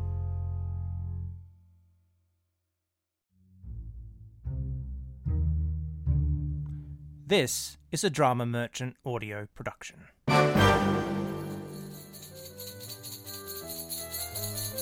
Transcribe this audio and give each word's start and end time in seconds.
This 7.28 7.80
is 7.92 8.04
a 8.04 8.12
Drama 8.12 8.46
Merchant 8.46 8.98
audio 9.04 9.48
production. 9.56 10.10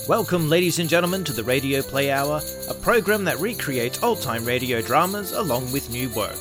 Welcome, 0.09 0.49
ladies 0.49 0.77
and 0.79 0.89
gentlemen, 0.89 1.23
to 1.23 1.31
the 1.31 1.45
Radio 1.45 1.81
Play 1.81 2.11
Hour, 2.11 2.41
a 2.69 2.73
program 2.73 3.23
that 3.23 3.39
recreates 3.39 4.03
old 4.03 4.21
time 4.21 4.43
radio 4.43 4.81
dramas 4.81 5.31
along 5.31 5.71
with 5.71 5.89
new 5.89 6.09
work. 6.09 6.35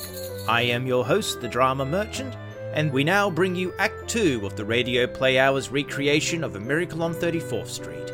I 0.45 0.63
am 0.63 0.85
your 0.85 1.05
host, 1.05 1.39
the 1.39 1.47
Drama 1.47 1.85
Merchant, 1.85 2.35
and 2.73 2.91
we 2.91 3.05
now 3.05 3.29
bring 3.29 3.55
you 3.55 3.73
Act 3.79 4.09
2 4.09 4.45
of 4.45 4.57
the 4.57 4.65
Radio 4.65 5.07
Play 5.07 5.39
Hour's 5.39 5.69
recreation 5.69 6.43
of 6.43 6.57
A 6.57 6.59
Miracle 6.59 7.01
on 7.01 7.13
34th 7.13 7.69
Street. 7.69 8.11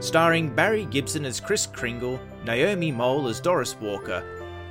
Starring 0.00 0.54
Barry 0.54 0.84
Gibson 0.84 1.24
as 1.24 1.40
Kris 1.40 1.66
Kringle, 1.66 2.20
Naomi 2.44 2.92
Mole 2.92 3.28
as 3.28 3.40
Doris 3.40 3.80
Walker, 3.80 4.22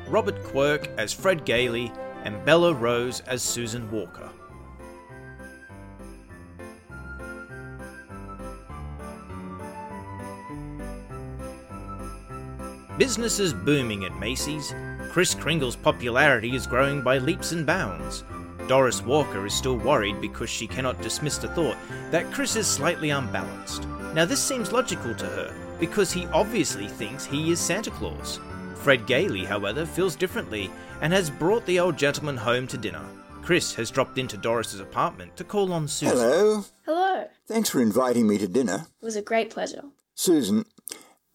Robert 0.08 0.44
Quirk 0.44 0.88
as 1.00 1.12
Fred 1.12 1.46
Gailey, 1.46 1.92
and 2.24 2.44
Bella 2.46 2.74
Rose 2.74 3.22
as 3.22 3.42
Susan 3.42 3.90
Walker. 3.92 4.30
Business 12.98 13.40
is 13.40 13.54
booming 13.54 14.04
at 14.04 14.20
Macy's. 14.20 14.76
Kris 15.12 15.34
Kringle's 15.34 15.78
popularity 15.78 16.54
is 16.54 16.68
growing 16.68 17.02
by 17.02 17.18
leaps 17.18 17.54
and 17.54 17.66
bounds. 17.66 18.26
Doris 18.68 19.02
Walker 19.02 19.46
is 19.46 19.54
still 19.54 19.78
worried 19.78 20.20
because 20.20 20.50
she 20.50 20.68
cannot 20.68 21.02
dismiss 21.02 21.38
the 21.38 21.48
thought 21.48 21.78
that 22.12 22.32
Kris 22.32 22.56
is 22.56 22.68
slightly 22.68 23.10
unbalanced. 23.10 23.88
Now, 24.14 24.26
this 24.26 24.44
seems 24.44 24.72
logical 24.72 25.16
to 25.16 25.26
her 25.26 25.56
because 25.80 26.12
he 26.12 26.28
obviously 26.28 26.88
thinks 26.88 27.26
he 27.26 27.52
is 27.52 27.60
Santa 27.60 27.90
Claus. 27.90 28.40
Fred 28.80 29.06
Gailey, 29.06 29.44
however, 29.44 29.86
feels 29.86 30.16
differently 30.16 30.72
and 31.02 31.12
has 31.12 31.30
brought 31.30 31.66
the 31.66 31.80
old 31.80 31.98
gentleman 31.98 32.38
home 32.38 32.66
to 32.68 32.78
dinner. 32.78 33.06
Kris 33.42 33.74
has 33.76 33.92
dropped 33.92 34.18
into 34.18 34.38
Doris's 34.38 34.80
apartment 34.80 35.36
to 35.36 35.44
call 35.44 35.74
on 35.74 35.88
Susan. 35.88 36.18
Hello. 36.18 36.66
Hello. 36.86 37.28
Thanks 37.48 37.70
for 37.70 37.82
inviting 37.82 38.28
me 38.28 38.38
to 38.38 38.48
dinner. 38.48 38.86
It 39.02 39.06
was 39.06 39.16
a 39.18 39.22
great 39.22 39.50
pleasure. 39.50 39.84
Susan, 40.16 40.66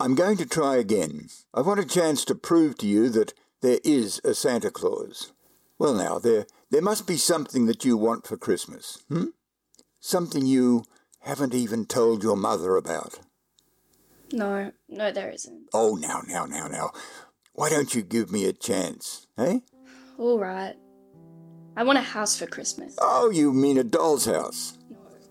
I'm 0.00 0.14
going 0.14 0.36
to 0.38 0.46
try 0.46 0.76
again. 0.76 1.28
I 1.52 1.60
want 1.60 1.80
a 1.80 1.86
chance 1.86 2.24
to 2.26 2.34
prove 2.34 2.78
to 2.78 2.86
you 2.86 3.10
that 3.10 3.34
there 3.60 3.78
is 3.84 4.20
a 4.24 4.34
Santa 4.34 4.70
Claus. 4.70 5.32
Well, 5.78 5.94
now, 5.94 6.18
there, 6.18 6.46
there 6.70 6.82
must 6.82 7.06
be 7.06 7.16
something 7.16 7.66
that 7.66 7.84
you 7.84 7.96
want 7.96 8.26
for 8.26 8.36
Christmas, 8.36 9.02
hmm? 9.08 9.26
Something 10.00 10.46
you 10.46 10.84
haven't 11.20 11.54
even 11.54 11.84
told 11.84 12.22
your 12.22 12.36
mother 12.36 12.76
about. 12.76 13.18
No, 14.32 14.72
no, 14.88 15.12
there 15.12 15.30
isn't. 15.30 15.68
Oh, 15.72 15.94
now, 15.94 16.22
now, 16.26 16.44
now, 16.44 16.66
now. 16.66 16.90
Why 17.54 17.70
don't 17.70 17.94
you 17.94 18.02
give 18.02 18.32
me 18.32 18.46
a 18.46 18.52
chance, 18.52 19.28
eh? 19.38 19.60
All 20.18 20.40
right. 20.40 20.74
I 21.76 21.84
want 21.84 21.98
a 21.98 22.02
house 22.02 22.36
for 22.36 22.46
Christmas. 22.46 22.96
Oh, 23.00 23.30
you 23.30 23.52
mean 23.52 23.78
a 23.78 23.84
doll's 23.84 24.26
house? 24.26 24.76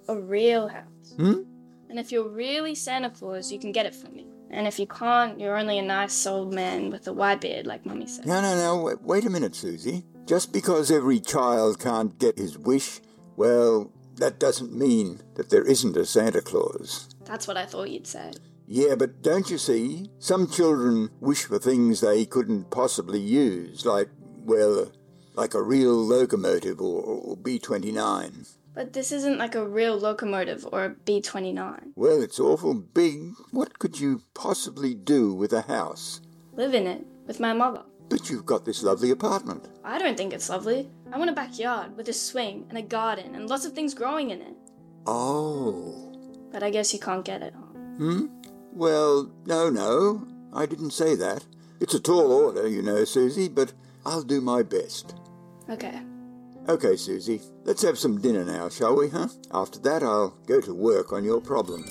A 0.08 0.18
real 0.18 0.70
house. 0.70 1.14
Hmm? 1.18 1.42
And 1.90 2.00
if 2.00 2.14
you're 2.14 2.28
really 2.28 2.76
Santa 2.76 3.10
Claus, 3.10 3.52
you 3.52 3.60
can 3.60 3.74
get 3.74 3.86
it 3.86 3.94
for 3.94 4.10
me. 4.10 4.26
And 4.50 4.68
if 4.68 4.80
you 4.80 4.88
can't, 4.88 5.38
you're 5.38 5.58
only 5.58 5.80
a 5.80 5.82
nice 5.82 6.26
old 6.26 6.54
man 6.54 6.92
with 6.92 7.08
a 7.08 7.14
white 7.14 7.42
beard, 7.42 7.68
like 7.68 7.86
Mummy 7.86 8.08
said. 8.08 8.26
No, 8.26 8.42
no, 8.42 8.56
no. 8.56 8.84
Wait, 8.84 9.02
wait 9.02 9.26
a 9.26 9.30
minute, 9.30 9.54
Susie. 9.54 10.06
Just 10.26 10.54
because 10.54 10.92
every 10.92 11.20
child 11.20 11.80
can't 11.80 12.18
get 12.18 12.38
his 12.38 12.58
wish, 12.58 13.02
well, 13.36 13.92
that 14.16 14.40
doesn't 14.40 14.72
mean 14.72 15.22
that 15.36 15.50
there 15.50 15.66
isn't 15.66 15.98
a 15.98 16.06
Santa 16.06 16.42
Claus. 16.42 17.10
That's 17.26 17.48
what 17.48 17.58
I 17.58 17.66
thought 17.66 17.90
you'd 17.90 18.08
say. 18.08 18.32
Yeah, 18.74 18.96
but 18.96 19.22
don't 19.22 19.52
you 19.52 19.60
see? 19.60 20.10
Some 20.18 20.50
children 20.50 21.12
wish 21.20 21.44
for 21.44 21.60
things 21.60 22.02
they 22.02 22.26
couldn't 22.26 22.72
possibly 22.72 23.20
use, 23.20 23.86
like, 23.86 24.10
well, 24.46 24.92
like 25.36 25.54
a 25.54 25.62
real 25.62 25.94
locomotive 25.94 26.82
or, 26.82 27.04
or 27.04 27.38
B 27.38 27.60
29. 27.60 28.48
But 28.74 28.94
this 28.94 29.12
isn't 29.12 29.38
like 29.38 29.54
a 29.54 29.64
real 29.64 29.96
locomotive 29.96 30.68
or 30.72 30.86
a 30.86 30.90
B 30.90 31.22
29. 31.22 31.94
Well, 31.96 32.24
it's 32.24 32.40
awful 32.40 32.74
big. 32.74 33.34
What 33.52 33.78
could 33.78 34.00
you 34.00 34.24
possibly 34.34 34.96
do 34.96 35.36
with 35.36 35.54
a 35.54 35.62
house? 35.62 36.22
Live 36.54 36.74
in 36.74 36.88
it 36.88 37.06
with 37.28 37.40
my 37.40 37.54
mother. 37.54 37.84
But 38.10 38.32
you've 38.32 38.48
got 38.48 38.66
this 38.66 38.82
lovely 38.82 39.12
apartment. 39.12 39.70
I 39.84 40.00
don't 40.00 40.18
think 40.18 40.34
it's 40.34 40.50
lovely. 40.50 40.90
I 41.12 41.20
want 41.20 41.30
a 41.30 41.34
backyard 41.34 41.96
with 41.96 42.10
a 42.10 42.14
swing 42.14 42.66
and 42.70 42.80
a 42.80 42.82
garden 42.82 43.36
and 43.36 43.48
lots 43.48 43.66
of 43.66 43.74
things 43.74 43.94
growing 43.94 44.32
in 44.32 44.42
it. 44.42 44.56
Oh. 45.06 46.12
But 46.52 46.64
I 46.64 46.72
guess 46.72 46.92
you 46.92 47.00
can't 47.00 47.24
get 47.24 47.44
it, 47.44 47.54
huh? 47.56 47.80
Hmm? 47.98 48.26
Well, 48.76 49.32
no, 49.46 49.70
no. 49.70 50.28
I 50.52 50.66
didn't 50.66 50.92
say 50.92 51.16
that. 51.16 51.46
It's 51.80 51.94
a 51.94 52.00
tall 52.00 52.32
order, 52.32 52.68
you 52.68 52.82
know, 52.82 53.04
Susie, 53.06 53.48
but 53.48 53.72
I'll 54.04 54.24
do 54.24 54.42
my 54.42 54.64
best. 54.64 55.16
Okay. 55.70 56.02
Okay, 56.68 56.96
Susie, 56.96 57.42
let's 57.66 57.84
have 57.84 58.00
some 58.00 58.20
dinner 58.20 58.44
now, 58.44 58.70
shall 58.70 58.96
we, 58.96 59.10
huh? 59.10 59.28
After 59.52 59.78
that, 59.80 60.02
I'll 60.02 60.30
go 60.48 60.60
to 60.62 60.74
work 60.74 61.14
on 61.14 61.24
your 61.24 61.40
problem. 61.40 61.86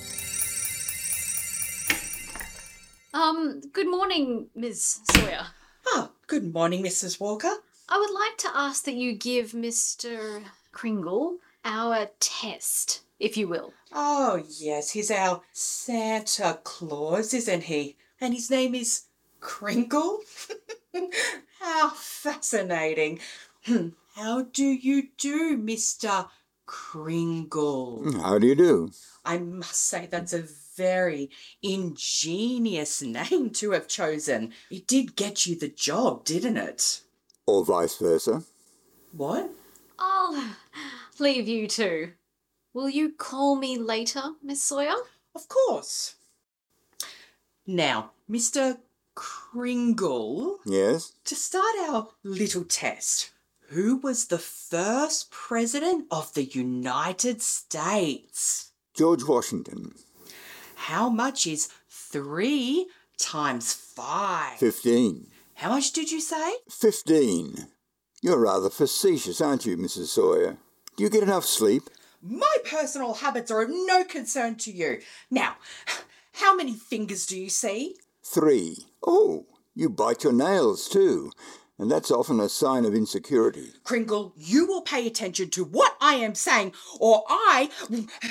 Um, 3.15 3.61
good 3.73 3.89
morning, 3.89 4.49
Ms. 4.57 5.01
Sawyer. 5.13 5.47
Oh, 5.87 6.11
good 6.27 6.53
morning, 6.53 6.83
Mrs. 6.83 7.21
Walker. 7.21 7.53
I 7.89 7.99
would 7.99 8.11
like 8.13 8.39
to 8.39 8.51
ask 8.55 8.85
that 8.85 8.95
you 8.95 9.13
give 9.13 9.53
Mr. 9.53 10.43
Kringle 10.73 11.37
our 11.65 12.09
test, 12.19 13.03
if 13.23 13.37
you 13.37 13.47
will. 13.47 13.73
Oh, 13.93 14.43
yes, 14.49 14.91
he's 14.91 15.11
our 15.11 15.43
Santa 15.53 16.59
Claus, 16.65 17.33
isn't 17.33 17.63
he? 17.65 17.97
And 18.21 18.35
his 18.35 18.51
name 18.51 18.75
is 18.75 19.03
Crinkle? 19.41 20.19
How 21.61 21.91
fascinating. 21.91 23.21
Hmm, 23.65 23.91
How 24.17 24.43
do 24.43 24.65
you 24.65 25.09
do, 25.17 25.57
Mr. 25.57 26.29
Kringle? 26.67 28.13
How 28.21 28.39
do 28.39 28.47
you 28.49 28.57
do? 28.57 28.91
I 29.25 29.39
must 29.39 29.77
say 29.87 30.09
that's 30.11 30.33
a 30.33 30.45
very 30.77 31.31
ingenious 31.63 33.03
name 33.03 33.51
to 33.51 33.71
have 33.71 33.87
chosen. 33.87 34.53
It 34.69 34.89
did 34.89 35.15
get 35.15 35.47
you 35.47 35.55
the 35.57 35.69
job, 35.69 36.25
didn't 36.25 36.57
it? 36.57 37.03
Or 37.47 37.65
vice 37.65 37.97
versa. 37.99 38.43
What? 39.13 39.49
I'll 39.97 40.55
leave 41.21 41.47
you 41.47 41.69
two. 41.69 42.15
Will 42.75 42.89
you 42.89 43.11
call 43.13 43.57
me 43.57 43.77
later, 43.79 44.23
Miss 44.43 44.63
Sawyer? 44.63 44.95
Of 45.35 45.49
course. 45.49 46.15
Now, 47.67 48.13
Mr. 48.31 48.79
Kringle, 49.15 50.59
Yes? 50.65 51.13
to 51.25 51.35
start 51.35 51.75
our 51.89 52.09
little 52.25 52.65
test, 52.65 53.31
who 53.69 53.97
was 53.97 54.27
the 54.27 54.39
first 54.39 55.31
president 55.31 56.07
of 56.11 56.33
the 56.35 56.45
United 56.45 57.43
States? 57.43 58.71
George 58.95 59.25
Washington. 59.25 59.95
How 60.75 61.09
much 61.09 61.47
is 61.47 61.69
three 61.89 62.87
times 63.19 63.73
five? 63.73 64.59
Fifteen. 64.59 65.29
How 65.55 65.71
much 65.71 65.93
did 65.93 66.11
you 66.11 66.21
say? 66.21 66.55
Fifteen. 66.69 67.69
You're 68.23 68.41
rather 68.41 68.71
facetious, 68.71 69.41
aren't 69.41 69.67
you, 69.67 69.77
Mrs. 69.77 70.07
Sawyer? 70.07 70.57
Do 70.97 71.05
you 71.05 71.11
get 71.11 71.23
enough 71.23 71.45
sleep? 71.45 71.85
My 72.23 72.57
personal 72.65 73.15
habits 73.15 73.51
are 73.51 73.63
of 73.63 73.71
no 73.71 74.05
concern 74.05 74.55
to 74.57 74.71
you. 74.71 75.01
Now, 75.29 75.57
how 76.35 76.55
many 76.55 76.75
fingers 76.75 77.27
do 77.27 77.37
you 77.37 77.51
see? 77.51 77.97
Three. 78.23 78.87
Oh, 79.05 79.47
you 79.75 79.91
bite 79.91 80.23
your 80.23 80.33
nails 80.33 80.89
too. 80.89 81.33
And 81.79 81.91
that's 81.91 82.13
often 82.13 82.39
a 82.39 82.49
sign 82.49 82.85
of 82.85 82.95
insecurity. 82.95 83.73
Kringle, 83.83 84.35
you 84.37 84.67
will 84.67 84.83
pay 84.83 85.05
attention 85.05 85.51
to 85.51 85.65
what 85.65 85.97
I 86.01 86.15
am 86.15 86.37
saying, 86.37 86.75
or 87.01 87.25
I. 87.29 87.71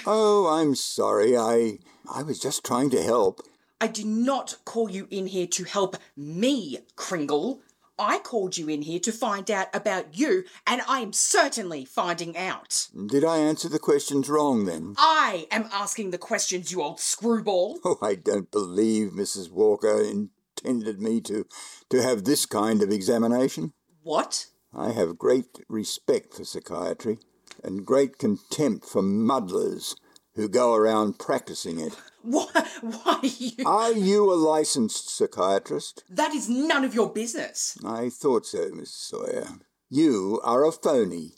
Oh, 0.06 0.48
I'm 0.48 0.74
sorry. 0.76 1.36
I 1.36 1.80
I 2.10 2.24
was 2.24 2.40
just 2.40 2.64
trying 2.64 2.92
to 2.92 3.04
help. 3.04 3.42
I 3.82 3.88
did 3.88 4.06
not 4.06 4.58
call 4.64 4.90
you 4.90 5.08
in 5.10 5.28
here 5.28 5.48
to 5.48 5.64
help 5.66 5.98
me, 6.16 6.80
Kringle. 6.96 7.60
I 8.00 8.20
called 8.20 8.58
you 8.58 8.68
in 8.68 8.82
here 8.82 9.00
to 9.02 9.12
find 9.12 9.50
out 9.52 9.68
about 9.74 10.18
you, 10.18 10.44
and 10.66 10.82
I 10.88 11.00
am 11.00 11.14
certainly 11.14 11.86
finding 11.86 12.36
out. 12.38 12.88
Did 13.08 13.24
I 13.24 13.38
answer 13.38 13.70
the 13.70 13.80
questions 13.80 14.30
wrong 14.30 14.66
then? 14.66 14.96
I 14.98 15.48
am 15.52 15.70
asking 15.72 16.12
the 16.12 16.18
questions, 16.18 16.72
you 16.72 16.82
old 16.82 17.00
screwball. 17.00 17.80
Oh, 17.86 17.98
I 18.02 18.16
don't 18.16 18.52
believe 18.52 19.12
Mrs. 19.12 19.52
Walker 19.52 20.02
intended 20.02 21.02
me 21.02 21.20
to, 21.22 21.46
to 21.90 22.02
have 22.02 22.24
this 22.24 22.46
kind 22.46 22.82
of 22.82 22.92
examination. 22.92 23.74
What? 24.04 24.48
I 24.74 24.92
have 24.92 25.18
great 25.18 25.60
respect 25.68 26.34
for 26.34 26.46
psychiatry 26.46 27.20
and 27.64 27.86
great 27.86 28.18
contempt 28.18 28.86
for 28.86 29.02
muddlers 29.02 29.96
who 30.36 30.48
go 30.48 30.74
around 30.74 31.20
practicing 31.20 31.80
it. 31.80 31.98
Why? 32.22 32.48
Why 32.82 33.20
you? 33.24 33.66
Are 33.66 33.92
you 33.92 34.32
a 34.32 34.36
licensed 34.36 35.10
psychiatrist? 35.10 36.04
That 36.10 36.34
is 36.34 36.50
none 36.50 36.84
of 36.84 36.94
your 36.94 37.12
business. 37.12 37.78
I 37.86 38.10
thought 38.10 38.46
so, 38.46 38.70
Miss 38.74 38.94
Sawyer. 38.94 39.48
You 39.90 40.40
are 40.44 40.64
a 40.66 40.72
phony. 40.72 41.34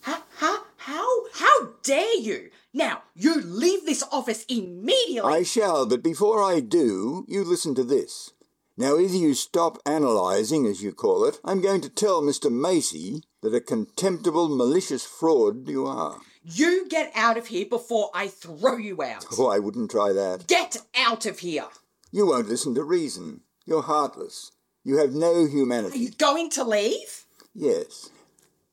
How? 0.00 0.22
How? 0.36 0.58
How? 0.76 1.24
How 1.32 1.72
dare 1.82 2.16
you? 2.18 2.50
Now, 2.72 3.02
you 3.14 3.40
leave 3.40 3.86
this 3.86 4.02
office 4.10 4.44
immediately. 4.48 5.32
I 5.32 5.42
shall, 5.42 5.86
but 5.86 6.02
before 6.02 6.42
I 6.42 6.60
do, 6.60 7.24
you 7.28 7.44
listen 7.44 7.74
to 7.74 7.84
this. 7.84 8.32
Now, 8.78 8.98
either 8.98 9.16
you 9.16 9.32
stop 9.34 9.78
analysing, 9.86 10.66
as 10.66 10.82
you 10.82 10.92
call 10.92 11.24
it, 11.24 11.40
I'm 11.44 11.62
going 11.62 11.80
to 11.80 11.88
tell 11.88 12.20
Mr. 12.20 12.52
Macy 12.52 13.22
that 13.42 13.54
a 13.54 13.60
contemptible, 13.60 14.54
malicious 14.54 15.04
fraud 15.06 15.66
you 15.66 15.86
are. 15.86 16.18
You 16.48 16.86
get 16.88 17.10
out 17.16 17.36
of 17.36 17.48
here 17.48 17.66
before 17.66 18.08
I 18.14 18.28
throw 18.28 18.76
you 18.76 19.02
out. 19.02 19.26
Oh, 19.36 19.48
I 19.48 19.58
wouldn't 19.58 19.90
try 19.90 20.12
that. 20.12 20.46
Get 20.46 20.76
out 20.96 21.26
of 21.26 21.40
here. 21.40 21.66
You 22.12 22.28
won't 22.28 22.48
listen 22.48 22.72
to 22.76 22.84
reason. 22.84 23.40
You're 23.64 23.82
heartless. 23.82 24.52
You 24.84 24.98
have 24.98 25.12
no 25.12 25.46
humanity. 25.46 25.98
Are 25.98 26.02
you 26.02 26.10
going 26.10 26.50
to 26.50 26.62
leave? 26.62 27.24
Yes. 27.52 28.10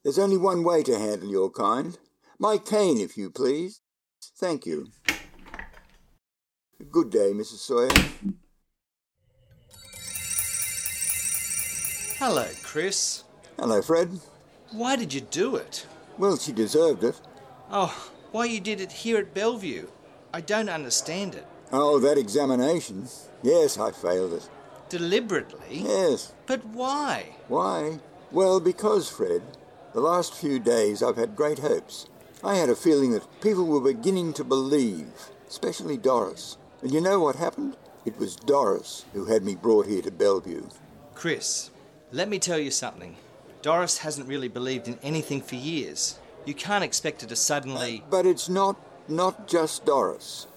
There's 0.04 0.20
only 0.20 0.38
one 0.38 0.64
way 0.64 0.84
to 0.84 1.00
handle 1.00 1.32
your 1.32 1.50
kind. 1.50 1.98
My 2.38 2.60
cane, 2.60 3.00
if 3.00 3.18
you 3.18 3.32
please. 3.32 3.82
Thank 4.38 4.68
you. 4.68 4.90
Good 6.92 7.10
day, 7.10 7.32
Mrs. 7.34 7.58
Sawyer. 7.58 7.90
Hello, 12.20 12.48
Kris. 12.62 13.24
Hello, 13.58 13.82
Fred. 13.82 14.20
Why 14.72 14.96
did 14.96 15.12
you 15.12 15.22
do 15.22 15.56
it? 15.56 15.88
Well, 16.20 16.38
she 16.38 16.52
deserved 16.52 17.04
it. 17.04 17.20
Oh, 17.76 18.12
why 18.32 18.46
you 18.46 18.60
did 18.60 18.80
it 18.80 18.92
here 18.92 19.18
at 19.18 19.34
Bellevue? 19.34 19.88
I 20.32 20.42
don't 20.42 20.70
understand 20.70 21.34
it. 21.34 21.48
Oh, 21.72 21.98
that 21.98 22.20
examination. 22.20 23.08
Yes, 23.42 23.80
I 23.80 23.92
failed 23.92 24.34
it. 24.34 24.48
Deliberately? 24.90 25.80
Yes. 25.80 26.34
But 26.46 26.64
why? 26.66 27.36
Why? 27.48 28.00
Well, 28.32 28.60
because, 28.60 29.10
Fred, 29.10 29.42
the 29.92 30.02
last 30.02 30.36
few 30.36 30.60
days 30.60 31.02
I've 31.02 31.18
had 31.18 31.36
great 31.36 31.58
hopes. 31.60 32.06
I 32.44 32.58
had 32.58 32.70
a 32.70 32.76
feeling 32.76 33.12
that 33.14 33.42
people 33.42 33.66
were 33.66 33.82
beginning 33.82 34.34
to 34.34 34.44
believe, 34.44 35.32
especially 35.50 35.98
Doris. 35.98 36.58
And 36.84 36.92
you 36.92 37.02
know 37.02 37.22
what 37.22 37.38
happened? 37.38 37.76
It 38.06 38.20
was 38.20 38.36
Doris 38.36 39.06
who 39.14 39.26
had 39.26 39.44
me 39.44 39.56
brought 39.56 39.88
here 39.88 40.04
to 40.04 40.12
Bellevue. 40.12 40.68
Kris, 41.16 41.72
let 42.12 42.30
me 42.30 42.38
tell 42.38 42.60
you 42.60 42.70
something. 42.70 43.16
Doris 43.64 43.98
hasn't 44.00 44.28
really 44.28 44.48
believed 44.48 44.88
in 44.88 45.00
anything 45.02 45.42
for 45.42 45.56
years. 45.56 46.20
You 46.46 46.54
can't 46.54 46.84
expect 46.84 47.22
her 47.22 47.28
to 47.28 47.36
suddenly. 47.36 48.04
But 48.10 48.26
it's 48.26 48.50
not 48.50 48.76
not 49.08 49.48
just 49.48 49.86
Doris. 49.86 50.48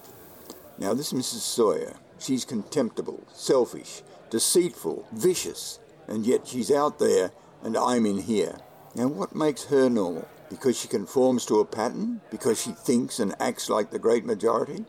Now 0.78 0.94
this 0.94 1.12
Mrs. 1.12 1.40
Sawyer, 1.40 1.94
she's 2.18 2.44
contemptible, 2.44 3.24
selfish, 3.32 4.02
deceitful, 4.30 5.06
vicious, 5.12 5.78
and 6.06 6.26
yet 6.26 6.46
she's 6.46 6.70
out 6.70 6.98
there 6.98 7.32
and 7.62 7.76
I'm 7.76 8.06
in 8.06 8.18
here. 8.18 8.56
Now 8.94 9.08
what 9.08 9.34
makes 9.34 9.64
her 9.64 9.88
normal? 9.88 10.28
Because 10.48 10.78
she 10.78 10.88
conforms 10.88 11.44
to 11.46 11.60
a 11.60 11.64
pattern? 11.64 12.20
Because 12.30 12.62
she 12.62 12.70
thinks 12.70 13.18
and 13.18 13.34
acts 13.40 13.68
like 13.68 13.90
the 13.90 13.98
great 13.98 14.24
majority? 14.24 14.84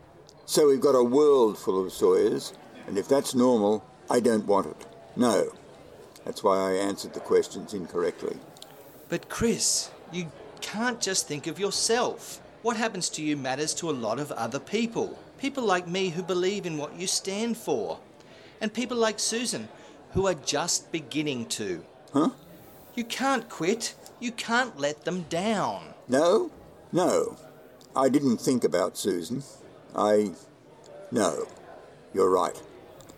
So 0.46 0.68
we've 0.68 0.82
got 0.82 0.96
a 0.96 1.04
world 1.04 1.58
full 1.58 1.84
of 1.84 1.92
Sawyers, 1.92 2.54
and 2.86 2.98
if 2.98 3.08
that's 3.08 3.36
normal, 3.36 3.84
I 4.10 4.20
don't 4.20 4.46
want 4.46 4.68
it. 4.68 4.86
No. 5.16 5.52
That's 6.24 6.44
why 6.44 6.58
I 6.58 6.74
answered 6.74 7.14
the 7.14 7.20
questions 7.20 7.74
incorrectly. 7.74 8.38
But, 9.10 9.30
Kris, 9.30 9.90
you 10.12 10.32
can't 10.62 11.02
just 11.02 11.28
think 11.28 11.48
of 11.48 11.60
yourself. 11.60 12.42
What 12.62 12.78
happens 12.78 13.10
to 13.12 13.24
you 13.24 13.38
matters 13.38 13.74
to 13.76 13.90
a 13.90 13.92
lot 13.92 14.20
of 14.20 14.32
other 14.34 14.60
people. 14.60 15.18
People 15.38 15.64
like 15.64 15.88
me 15.88 16.10
who 16.10 16.24
believe 16.24 16.66
in 16.66 16.78
what 16.78 16.96
you 17.00 17.08
stand 17.08 17.58
for. 17.58 18.00
And 18.60 18.74
people 18.74 18.98
like 18.98 19.20
Susan 19.20 19.68
who 20.12 20.28
are 20.28 20.34
just 20.34 20.92
beginning 20.92 21.46
to. 21.46 21.84
Huh? 22.14 22.30
You 22.96 23.04
can't 23.04 23.48
quit. 23.50 23.94
You 24.20 24.32
can't 24.32 24.80
let 24.80 25.06
them 25.06 25.26
down. 25.30 25.94
No? 26.08 26.52
No. 26.92 27.38
I 27.96 28.10
didn't 28.10 28.38
think 28.38 28.64
about 28.64 28.98
Susan. 28.98 29.44
I. 29.96 30.32
No. 31.12 31.48
You're 32.14 32.30
right. 32.30 32.60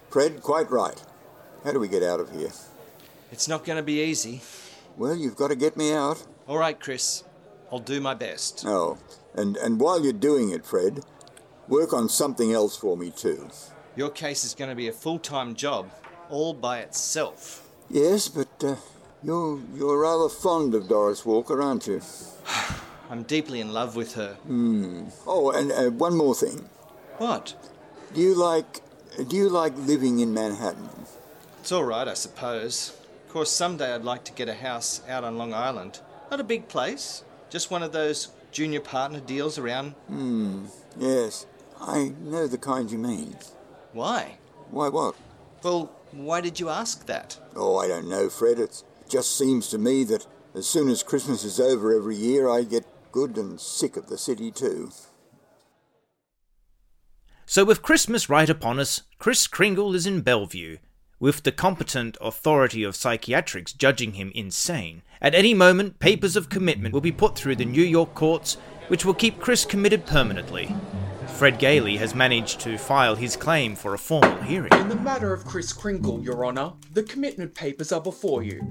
Fred, 0.10 0.42
quite 0.42 0.70
right. 0.70 1.02
How 1.64 1.72
do 1.72 1.80
we 1.80 1.88
get 1.88 2.04
out 2.04 2.20
of 2.20 2.32
here? 2.32 2.52
It's 3.32 3.48
not 3.48 3.64
going 3.64 3.78
to 3.78 3.84
be 3.84 4.02
easy. 4.04 4.42
Well, 4.98 5.16
you've 5.16 5.36
got 5.36 5.50
to 5.50 5.56
get 5.56 5.78
me 5.78 5.94
out. 5.94 6.26
All 6.48 6.58
right, 6.58 6.78
Kris. 6.78 7.24
I'll 7.72 7.80
do 7.80 8.02
my 8.02 8.14
best. 8.14 8.64
Oh, 8.66 8.98
and, 9.36 9.58
and 9.58 9.80
while 9.80 10.04
you're 10.04 10.14
doing 10.14 10.50
it, 10.50 10.66
Fred, 10.66 11.04
work 11.68 11.94
on 11.94 12.10
something 12.10 12.52
else 12.52 12.76
for 12.76 12.98
me 12.98 13.12
too. 13.12 13.50
Your 13.96 14.10
case 14.10 14.44
is 14.44 14.56
going 14.56 14.70
to 14.70 14.76
be 14.76 14.88
a 14.88 14.94
full 14.94 15.20
time 15.20 15.56
job, 15.56 15.92
all 16.30 16.54
by 16.54 16.80
itself. 16.80 17.68
Yes, 17.90 18.28
but 18.28 18.64
uh, 18.64 18.76
you're, 19.24 19.60
you're 19.76 20.00
rather 20.00 20.30
fond 20.30 20.74
of 20.76 20.88
Doris 20.88 21.26
Walker, 21.26 21.62
aren't 21.62 21.88
you? 21.88 22.02
I'm 23.10 23.24
deeply 23.24 23.60
in 23.60 23.74
love 23.74 23.96
with 23.96 24.14
her. 24.14 24.38
Oh, 25.26 25.52
and 25.56 25.72
uh, 25.72 25.90
one 25.90 26.16
more 26.16 26.36
thing. 26.36 26.70
What? 27.18 27.56
Do 28.14 28.22
you 28.22 28.36
like 28.36 28.82
do 29.28 29.36
you 29.36 29.50
like 29.50 29.74
living 29.76 30.20
in 30.20 30.34
Manhattan? 30.34 30.90
It's 31.60 31.72
all 31.74 31.84
right, 31.84 32.08
I 32.08 32.14
suppose. 32.14 32.98
Of 33.26 33.34
course, 33.34 33.52
someday 33.52 33.94
I'd 33.94 34.04
like 34.04 34.24
to 34.26 34.32
get 34.32 34.48
a 34.48 34.54
house 34.54 35.02
out 35.10 35.26
on 35.26 35.38
Long 35.38 35.54
Island. 35.54 36.00
Not 36.32 36.40
a 36.40 36.46
big 36.46 36.70
place, 36.70 37.24
just 37.50 37.72
one 37.72 37.84
of 37.84 37.92
those 37.92 38.30
junior 38.52 38.80
partner 38.80 39.20
deals 39.20 39.58
around. 39.58 39.92
Hmm, 40.08 40.66
yes, 40.98 41.46
I 41.80 42.14
know 42.22 42.48
the 42.48 42.58
kind 42.58 42.92
you 42.92 42.98
mean. 42.98 43.36
Why? 43.94 44.38
Why 44.72 44.90
what? 44.90 45.16
Well, 45.64 45.92
why 46.12 46.42
did 46.42 46.60
you 46.60 46.70
ask 46.70 47.06
that? 47.06 47.38
Oh, 47.56 47.78
I 47.78 47.88
don't 47.88 48.10
know, 48.10 48.30
Fred. 48.30 48.60
It 48.60 48.84
just 49.08 49.38
seems 49.38 49.68
to 49.70 49.78
me 49.78 50.04
that 50.06 50.26
as 50.56 50.68
soon 50.68 50.90
as 50.90 51.04
Christmas 51.04 51.44
is 51.44 51.60
over 51.60 51.96
every 51.96 52.16
year, 52.16 52.50
I 52.50 52.64
get 52.64 52.86
good 53.12 53.38
and 53.38 53.60
sick 53.60 53.98
of 53.98 54.08
the 54.08 54.18
city 54.18 54.52
too. 54.52 54.92
So, 57.46 57.66
with 57.66 57.82
Christmas 57.82 58.30
right 58.30 58.50
upon 58.50 58.80
us, 58.80 59.02
Kris 59.18 59.48
Kringle 59.48 59.96
is 59.96 60.06
in 60.06 60.22
Bellevue, 60.22 60.78
with 61.20 61.44
the 61.44 61.52
competent 61.52 62.16
authority 62.22 62.84
of 62.84 62.96
psychiatrics 62.96 63.74
judging 63.74 64.14
him 64.14 64.32
insane. 64.36 65.02
At 65.22 65.36
any 65.36 65.54
moment, 65.54 66.00
papers 66.00 66.38
of 66.38 66.48
commitment 66.48 66.94
will 66.94 67.02
be 67.02 67.12
put 67.12 67.36
through 67.36 67.58
the 67.58 67.66
New 67.66 67.84
York 67.84 68.16
courts, 68.16 68.56
which 68.88 69.04
will 69.04 69.14
keep 69.14 69.42
Kris 69.42 69.66
committed 69.66 70.06
permanently. 70.06 70.74
Fred 71.36 71.60
Gailey 71.60 71.98
has 71.98 72.16
managed 72.16 72.62
to 72.62 72.78
file 72.78 73.16
his 73.16 73.36
claim 73.36 73.76
for 73.76 73.94
a 73.94 73.98
formal 73.98 74.42
hearing. 74.44 74.72
In 74.72 74.88
the 74.88 74.96
matter 74.96 75.34
of 75.34 75.44
Kris 75.44 75.74
Kringle, 75.74 76.24
Your 76.24 76.46
Honour, 76.46 76.72
the 76.94 77.04
commitment 77.04 77.54
papers 77.54 77.92
are 77.92 78.00
before 78.00 78.44
you. 78.44 78.66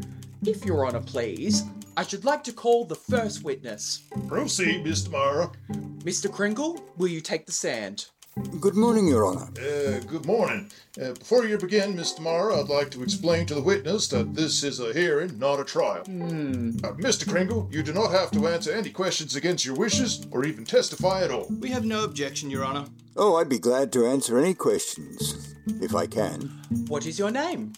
If 0.47 0.64
Your 0.64 0.87
Honour 0.87 1.02
please, 1.02 1.64
I 1.99 2.02
should 2.02 2.25
like 2.25 2.43
to 2.45 2.52
call 2.55 2.87
the 2.87 2.95
first 2.95 3.45
witness. 3.45 4.05
Proceed, 4.26 4.87
Mr. 4.87 5.11
Mara. 5.11 5.52
Mr. 5.99 6.33
Kringle, 6.33 6.83
will 6.97 7.09
you 7.09 7.21
take 7.21 7.45
the 7.45 7.52
stand? 7.52 8.07
Good 8.38 8.76
morning, 8.76 9.09
Your 9.09 9.26
Honour. 9.26 9.49
Uh, 9.59 9.99
good 10.07 10.25
morning. 10.25 10.71
Uh, 11.00 11.12
before 11.12 11.45
you 11.45 11.59
begin, 11.59 11.95
Mr. 11.95 12.21
Mara, 12.21 12.61
I'd 12.61 12.68
like 12.68 12.90
to 12.92 13.02
explain 13.02 13.47
to 13.47 13.54
the 13.54 13.61
witness 13.62 14.07
that 14.09 14.35
this 14.35 14.62
is 14.62 14.78
a 14.78 14.92
hearing, 14.92 15.38
not 15.38 15.59
a 15.59 15.64
trial. 15.64 16.02
Uh, 16.02 16.92
Mr. 16.99 17.28
Kringle, 17.28 17.68
you 17.73 17.83
do 17.83 17.92
not 17.92 18.11
have 18.12 18.30
to 18.33 18.47
answer 18.47 18.73
any 18.73 18.90
questions 18.90 19.35
against 19.35 19.64
your 19.64 19.75
wishes 19.75 20.26
or 20.30 20.45
even 20.45 20.64
testify 20.64 21.23
at 21.23 21.30
all. 21.30 21.47
We 21.61 21.71
have 21.71 21.85
no 21.85 22.04
objection, 22.04 22.49
Your 22.50 22.64
Honour. 22.64 22.87
Oh, 23.16 23.37
I'd 23.37 23.49
be 23.49 23.59
glad 23.59 23.92
to 23.92 24.07
answer 24.07 24.38
any 24.38 24.54
questions, 24.54 25.54
if 25.80 25.95
I 25.95 26.07
can. 26.07 26.42
What 26.87 27.07
is 27.07 27.18
your 27.18 27.30
name? 27.33 27.73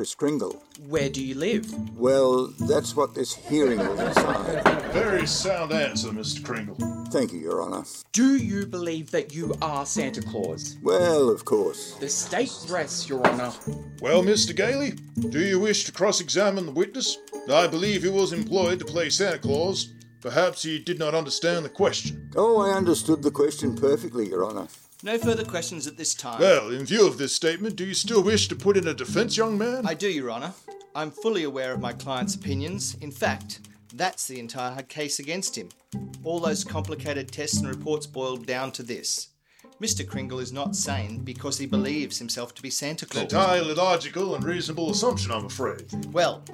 Kris 0.00 0.14
Kringle. 0.14 0.62
Where 0.88 1.10
do 1.10 1.22
you 1.22 1.34
live? 1.34 1.70
Well, 1.94 2.46
that's 2.60 2.96
what 2.96 3.14
this 3.14 3.34
hearing 3.34 3.80
will 3.80 3.96
decide. 3.96 4.64
Very 4.94 5.26
sound 5.26 5.72
answer, 5.72 6.08
Mr. 6.08 6.42
Kringle. 6.42 6.76
Thank 7.12 7.34
you, 7.34 7.38
Your 7.38 7.62
Honour. 7.62 7.84
Do 8.12 8.36
you 8.36 8.64
believe 8.64 9.10
that 9.10 9.34
you 9.34 9.54
are 9.60 9.84
Santa 9.84 10.22
Claus? 10.22 10.78
Well, 10.82 11.28
of 11.28 11.44
course. 11.44 11.96
The 11.96 12.08
state 12.08 12.50
rests, 12.70 13.10
Your 13.10 13.22
Honour. 13.26 13.52
Well, 14.00 14.22
Mr. 14.22 14.56
Gailey, 14.56 14.92
do 15.28 15.38
you 15.38 15.60
wish 15.60 15.84
to 15.84 15.92
cross 15.92 16.22
examine 16.22 16.64
the 16.64 16.72
witness? 16.72 17.18
I 17.52 17.66
believe 17.66 18.02
he 18.02 18.08
was 18.08 18.32
employed 18.32 18.78
to 18.78 18.86
play 18.86 19.10
Santa 19.10 19.38
Claus. 19.38 19.92
Perhaps 20.22 20.62
he 20.62 20.78
did 20.78 20.98
not 20.98 21.14
understand 21.14 21.62
the 21.62 21.68
question. 21.68 22.30
Oh, 22.36 22.58
I 22.62 22.74
understood 22.74 23.22
the 23.22 23.30
question 23.30 23.76
perfectly, 23.76 24.30
Your 24.30 24.46
Honour. 24.46 24.68
No 25.02 25.16
further 25.16 25.44
questions 25.44 25.86
at 25.86 25.96
this 25.96 26.14
time. 26.14 26.40
Well, 26.40 26.70
in 26.70 26.84
view 26.84 27.06
of 27.06 27.16
this 27.16 27.34
statement, 27.34 27.76
do 27.76 27.84
you 27.86 27.94
still 27.94 28.22
wish 28.22 28.48
to 28.48 28.56
put 28.56 28.76
in 28.76 28.86
a 28.86 28.92
defense, 28.94 29.36
young 29.36 29.56
man? 29.56 29.86
I 29.86 29.94
do, 29.94 30.08
Your 30.10 30.30
Honour. 30.30 30.52
I'm 30.94 31.10
fully 31.10 31.44
aware 31.44 31.72
of 31.72 31.80
my 31.80 31.92
client's 31.94 32.34
opinions. 32.34 32.96
In 33.00 33.10
fact, 33.10 33.60
that's 33.94 34.26
the 34.28 34.38
entire 34.38 34.82
case 34.82 35.18
against 35.18 35.56
him. 35.56 35.70
All 36.22 36.38
those 36.38 36.64
complicated 36.64 37.32
tests 37.32 37.60
and 37.60 37.68
reports 37.68 38.06
boiled 38.06 38.44
down 38.44 38.72
to 38.72 38.82
this. 38.82 39.28
Mr. 39.80 40.06
Kringle 40.06 40.40
is 40.40 40.52
not 40.52 40.76
sane 40.76 41.20
because 41.20 41.56
he 41.56 41.64
believes 41.64 42.18
himself 42.18 42.54
to 42.54 42.60
be 42.62 42.68
Santa 42.68 43.06
An 43.06 43.10
Claus. 43.10 43.22
entirely 43.22 43.72
logical 43.74 44.34
and 44.34 44.44
reasonable 44.44 44.90
assumption, 44.90 45.30
I'm 45.30 45.46
afraid. 45.46 45.86
Well, 46.12 46.44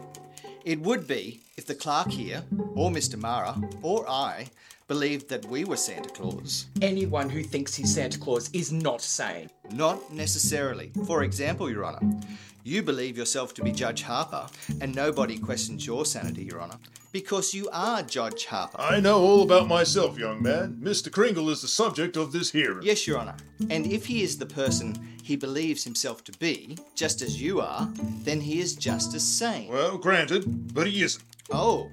it 0.64 0.80
would 0.80 1.08
be 1.08 1.40
if 1.56 1.66
the 1.66 1.74
clerk 1.74 2.10
here, 2.12 2.44
or 2.76 2.90
Mr. 2.90 3.16
Mara, 3.16 3.60
or 3.82 4.08
I 4.08 4.50
believed 4.88 5.28
that 5.28 5.44
we 5.46 5.64
were 5.64 5.76
Santa 5.76 6.08
Claus. 6.10 6.66
Anyone 6.80 7.28
who 7.28 7.42
thinks 7.42 7.74
he's 7.74 7.94
Santa 7.94 8.18
Claus 8.18 8.50
is 8.52 8.72
not 8.72 9.02
sane. 9.02 9.50
Not 9.72 10.12
necessarily. 10.12 10.92
For 11.06 11.24
example, 11.24 11.68
Your 11.70 11.84
Honour, 11.84 12.20
you 12.62 12.82
believe 12.82 13.16
yourself 13.16 13.52
to 13.54 13.64
be 13.64 13.72
Judge 13.72 14.02
Harper, 14.02 14.46
and 14.80 14.94
nobody 14.94 15.38
questions 15.38 15.86
your 15.86 16.04
sanity, 16.06 16.44
Your 16.44 16.62
Honour, 16.62 16.78
because 17.12 17.52
you 17.52 17.68
are 17.72 18.02
Judge 18.02 18.46
Harper. 18.46 18.80
I 18.80 19.00
know 19.00 19.20
all 19.20 19.42
about 19.42 19.66
myself, 19.66 20.18
young 20.18 20.42
man. 20.42 20.78
Mr. 20.80 21.10
Kringle 21.10 21.50
is 21.50 21.62
the 21.62 21.68
subject 21.68 22.16
of 22.16 22.30
this 22.30 22.52
hearing. 22.52 22.82
Yes, 22.82 23.06
Your 23.06 23.18
Honour. 23.18 23.36
And 23.70 23.86
if 23.86 24.06
he 24.06 24.22
is 24.22 24.38
the 24.38 24.46
person 24.46 24.96
he 25.22 25.34
believes 25.34 25.82
himself 25.82 26.22
to 26.24 26.32
be, 26.38 26.78
just 26.94 27.22
as 27.22 27.42
you 27.42 27.60
are, 27.60 27.88
then 28.22 28.40
he 28.40 28.60
is 28.60 28.76
just 28.76 29.14
as 29.14 29.26
sane. 29.26 29.68
Well, 29.68 29.98
granted, 29.98 30.72
but 30.74 30.86
he 30.86 31.02
isn't. 31.02 31.24
Oh, 31.50 31.90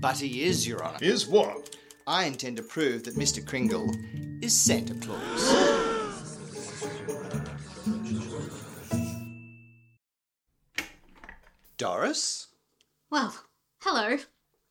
but 0.00 0.18
he 0.18 0.42
is, 0.44 0.66
Your 0.66 0.84
Honour. 0.84 0.98
Is 1.00 1.26
what? 1.26 1.76
I 2.08 2.24
intend 2.24 2.56
to 2.56 2.62
prove 2.62 3.04
that 3.04 3.16
Mr. 3.16 3.46
Kringle 3.46 3.94
is 4.40 4.58
Santa 4.58 4.94
Claus. 4.94 6.38
Doris? 11.76 12.46
Well, 13.10 13.36
hello. 13.80 14.16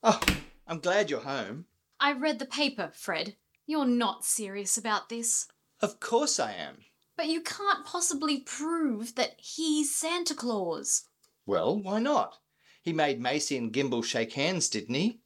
Oh, 0.01 0.19
I'm 0.65 0.79
glad 0.79 1.11
you're 1.11 1.19
home. 1.19 1.65
I 1.99 2.13
read 2.13 2.39
the 2.39 2.47
paper, 2.47 2.89
Fred. 2.95 3.35
You're 3.67 3.85
not 3.85 4.25
serious 4.25 4.75
about 4.75 5.09
this. 5.09 5.45
Of 5.79 5.99
course 5.99 6.39
I 6.39 6.53
am. 6.53 6.77
But 7.15 7.27
you 7.27 7.41
can't 7.41 7.85
possibly 7.85 8.39
prove 8.39 9.13
that 9.13 9.35
he's 9.37 9.95
Santa 9.95 10.33
Claus. 10.33 11.03
Well, 11.45 11.79
why 11.79 11.99
not? 11.99 12.39
He 12.81 12.93
made 12.93 13.21
Macy 13.21 13.59
and 13.59 13.71
Gimbel 13.71 14.03
shake 14.03 14.33
hands, 14.33 14.69
didn't 14.69 14.95
he? 14.95 15.19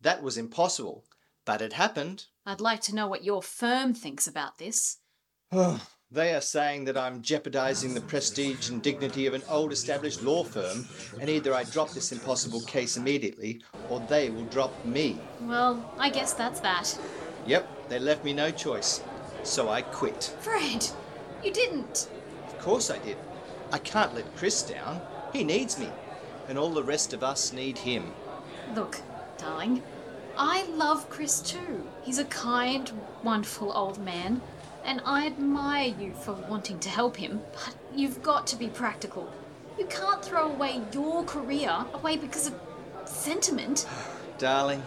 That 0.00 0.24
was 0.24 0.36
impossible, 0.36 1.04
but 1.44 1.62
it 1.62 1.74
happened. 1.74 2.26
I'd 2.46 2.60
like 2.60 2.80
to 2.82 2.94
know 2.94 3.06
what 3.06 3.24
your 3.24 3.42
firm 3.42 3.94
thinks 3.94 4.26
about 4.26 4.58
this. 4.58 4.98
They 6.12 6.34
are 6.34 6.42
saying 6.42 6.84
that 6.84 6.98
I'm 6.98 7.22
jeopardizing 7.22 7.94
the 7.94 8.02
prestige 8.02 8.68
and 8.68 8.82
dignity 8.82 9.24
of 9.24 9.32
an 9.32 9.42
old 9.48 9.72
established 9.72 10.22
law 10.22 10.44
firm, 10.44 10.86
and 11.18 11.30
either 11.30 11.54
I 11.54 11.64
drop 11.64 11.88
this 11.92 12.12
impossible 12.12 12.60
case 12.60 12.98
immediately 12.98 13.62
or 13.88 13.98
they 14.00 14.28
will 14.28 14.44
drop 14.44 14.84
me. 14.84 15.18
Well, 15.40 15.90
I 15.98 16.10
guess 16.10 16.34
that's 16.34 16.60
that. 16.60 16.98
Yep, 17.46 17.88
they 17.88 17.98
left 17.98 18.26
me 18.26 18.34
no 18.34 18.50
choice. 18.50 19.02
So 19.42 19.70
I 19.70 19.80
quit. 19.80 20.36
Fred, 20.40 20.86
you 21.42 21.50
didn't. 21.50 22.10
Of 22.46 22.58
course 22.58 22.90
I 22.90 22.98
did. 22.98 23.16
I 23.72 23.78
can't 23.78 24.14
let 24.14 24.36
Kris 24.36 24.62
down. 24.62 25.00
He 25.32 25.44
needs 25.44 25.78
me. 25.78 25.88
And 26.46 26.58
all 26.58 26.68
the 26.74 26.84
rest 26.84 27.14
of 27.14 27.22
us 27.22 27.54
need 27.54 27.78
him. 27.78 28.12
Look, 28.74 29.00
darling, 29.38 29.82
I 30.36 30.64
love 30.74 31.08
Kris 31.10 31.40
too. 31.40 31.86
He's 32.02 32.18
a 32.18 32.24
kind, 32.24 32.90
wonderful 33.22 33.72
old 33.72 33.98
man, 33.98 34.40
and 34.84 35.00
I 35.04 35.26
admire 35.26 35.94
you 35.98 36.12
for 36.14 36.32
wanting 36.32 36.78
to 36.80 36.88
help 36.88 37.16
him, 37.16 37.42
but 37.52 37.74
you've 37.94 38.22
got 38.22 38.46
to 38.48 38.56
be 38.56 38.68
practical. 38.68 39.30
You 39.78 39.86
can't 39.86 40.24
throw 40.24 40.50
away 40.50 40.82
your 40.92 41.24
career 41.24 41.84
away 41.94 42.16
because 42.16 42.46
of 42.46 42.54
sentiment. 43.04 43.86
Darling, 44.38 44.82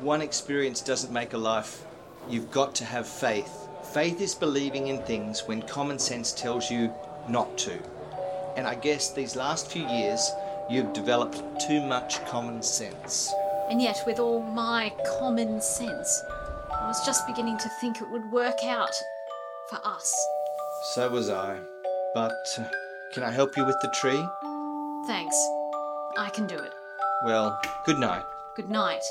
one 0.00 0.22
experience 0.22 0.80
doesn't 0.80 1.12
make 1.12 1.32
a 1.34 1.38
life. 1.38 1.84
You've 2.28 2.50
got 2.50 2.74
to 2.76 2.84
have 2.84 3.06
faith. 3.06 3.68
Faith 3.92 4.20
is 4.20 4.34
believing 4.34 4.88
in 4.88 5.02
things 5.02 5.42
when 5.46 5.62
common 5.62 5.98
sense 5.98 6.32
tells 6.32 6.70
you 6.70 6.92
not 7.28 7.56
to. 7.58 7.78
And 8.56 8.66
I 8.66 8.74
guess 8.74 9.12
these 9.12 9.36
last 9.36 9.70
few 9.70 9.86
years, 9.86 10.30
you've 10.70 10.92
developed 10.92 11.42
too 11.60 11.80
much 11.82 12.24
common 12.26 12.62
sense. 12.62 13.32
And 13.70 13.80
yet, 13.80 14.02
with 14.06 14.18
all 14.18 14.42
my 14.42 14.92
common 15.18 15.60
sense, 15.60 16.22
I 16.72 16.86
was 16.86 17.04
just 17.04 17.26
beginning 17.26 17.58
to 17.58 17.68
think 17.80 18.00
it 18.00 18.10
would 18.10 18.30
work 18.30 18.62
out 18.64 18.94
for 19.70 19.80
us. 19.84 20.14
So 20.92 21.08
was 21.10 21.30
I. 21.30 21.58
But 22.14 22.34
uh, 22.58 22.64
can 23.12 23.22
I 23.22 23.30
help 23.30 23.56
you 23.56 23.64
with 23.64 23.80
the 23.80 23.88
tree? 23.88 24.22
Thanks. 25.06 25.36
I 26.18 26.30
can 26.30 26.46
do 26.46 26.56
it. 26.56 26.72
Well, 27.24 27.58
good 27.86 27.98
night. 27.98 28.24
Good 28.54 28.70
night. 28.70 29.02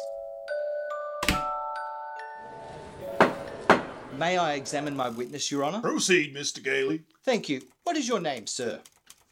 May 4.17 4.37
I 4.37 4.53
examine 4.53 4.95
my 4.95 5.09
witness, 5.09 5.51
Your 5.51 5.65
Honour? 5.65 5.81
Proceed, 5.81 6.35
Mr. 6.35 6.63
Gailey. 6.63 7.01
Thank 7.23 7.49
you. 7.49 7.61
What 7.83 7.97
is 7.97 8.07
your 8.07 8.19
name, 8.19 8.45
sir? 8.45 8.79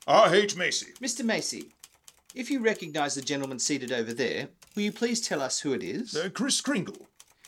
R.H. 0.07 0.55
Macy. 0.55 0.87
Mr. 0.99 1.23
Macy, 1.23 1.65
if 2.33 2.49
you 2.49 2.59
recognise 2.59 3.13
the 3.13 3.21
gentleman 3.21 3.59
seated 3.59 3.91
over 3.91 4.13
there, 4.13 4.49
will 4.75 4.83
you 4.83 4.91
please 4.91 5.21
tell 5.21 5.41
us 5.41 5.59
who 5.59 5.73
it 5.73 5.83
is? 5.83 6.15
Uh, 6.15 6.29
Kris 6.29 6.61
Kringle. 6.61 7.07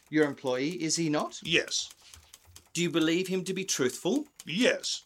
Your 0.09 0.25
employee, 0.25 0.71
is 0.71 0.95
he 0.95 1.09
not? 1.09 1.39
Yes. 1.43 1.89
Do 2.73 2.81
you 2.81 2.89
believe 2.89 3.27
him 3.27 3.43
to 3.45 3.53
be 3.53 3.65
truthful? 3.65 4.25
Yes. 4.45 5.01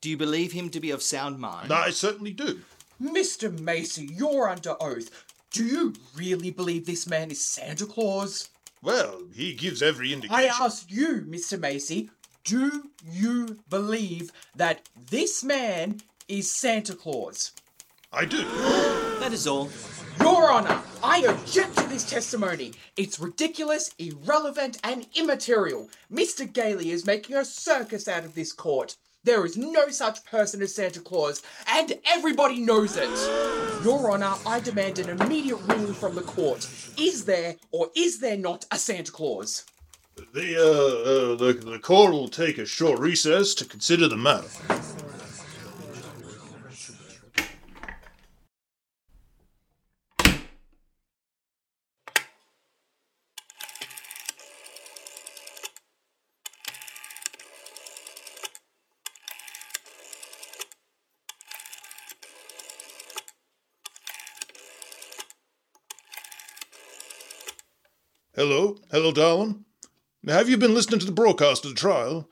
Do 0.00 0.10
you 0.10 0.16
believe 0.16 0.52
him 0.52 0.70
to 0.70 0.80
be 0.80 0.90
of 0.90 1.02
sound 1.02 1.38
mind? 1.38 1.72
I 1.72 1.90
certainly 1.90 2.32
do. 2.32 2.60
Mr. 3.02 3.56
Macy, 3.60 4.08
you're 4.12 4.48
under 4.48 4.76
oath. 4.80 5.10
Do 5.50 5.64
you 5.64 5.94
really 6.14 6.50
believe 6.50 6.86
this 6.86 7.06
man 7.06 7.30
is 7.30 7.44
Santa 7.46 7.86
Claus? 7.86 8.48
Well, 8.82 9.22
he 9.34 9.54
gives 9.54 9.82
every 9.82 10.12
indication. 10.12 10.36
I 10.36 10.64
ask 10.64 10.90
you, 10.90 11.24
Mr. 11.28 11.58
Macy, 11.58 12.10
do 12.44 12.90
you 13.04 13.58
believe 13.68 14.30
that 14.54 14.88
this 15.10 15.42
man 15.42 16.00
is 16.28 16.54
Santa 16.54 16.94
Claus? 16.94 17.52
I 18.12 18.24
do. 18.24 18.44
That 19.20 19.32
is 19.32 19.46
all. 19.46 19.68
Your 20.20 20.50
Honor, 20.52 20.80
I 21.02 21.18
object 21.20 21.76
to 21.76 21.88
this 21.88 22.08
testimony. 22.08 22.72
It's 22.96 23.18
ridiculous, 23.18 23.90
irrelevant, 23.98 24.78
and 24.82 25.06
immaterial. 25.14 25.88
Mr. 26.12 26.50
Gailey 26.50 26.90
is 26.90 27.06
making 27.06 27.36
a 27.36 27.44
circus 27.44 28.08
out 28.08 28.24
of 28.24 28.34
this 28.34 28.52
court. 28.52 28.96
There 29.24 29.44
is 29.44 29.56
no 29.56 29.88
such 29.88 30.24
person 30.24 30.62
as 30.62 30.74
Santa 30.74 31.00
Claus, 31.00 31.42
and 31.66 31.98
everybody 32.06 32.60
knows 32.60 32.96
it. 32.96 33.10
Your 33.84 34.10
Honor, 34.12 34.34
I 34.46 34.60
demand 34.60 34.98
an 34.98 35.20
immediate 35.20 35.56
ruling 35.56 35.94
from 35.94 36.14
the 36.14 36.22
court. 36.22 36.68
Is 36.98 37.24
there 37.24 37.56
or 37.72 37.90
is 37.96 38.20
there 38.20 38.36
not 38.36 38.66
a 38.70 38.78
Santa 38.78 39.10
Claus? 39.10 39.64
The, 40.32 40.56
uh, 40.56 41.32
uh, 41.32 41.36
the, 41.36 41.52
the 41.72 41.78
court 41.78 42.12
will 42.12 42.28
take 42.28 42.58
a 42.58 42.64
short 42.64 43.00
recess 43.00 43.52
to 43.54 43.64
consider 43.64 44.08
the 44.08 44.16
matter. 44.16 44.48
Hello, 68.36 68.76
hello, 68.90 69.12
darling. 69.12 69.64
Have 70.28 70.50
you 70.50 70.58
been 70.58 70.74
listening 70.74 71.00
to 71.00 71.06
the 71.06 71.12
broadcast 71.12 71.64
of 71.64 71.70
the 71.70 71.80
trial? 71.80 72.28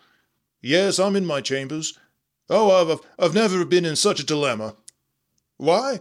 Yes, 0.61 0.99
I'm 0.99 1.17
in 1.17 1.25
my 1.25 1.41
chambers. 1.41 1.99
Oh, 2.51 2.71
I've, 2.71 3.01
I've, 3.19 3.33
never 3.33 3.65
been 3.65 3.87
in 3.87 3.97
such 3.97 4.21
a 4.21 4.27
dilemma. 4.27 4.77
Why? 5.57 6.01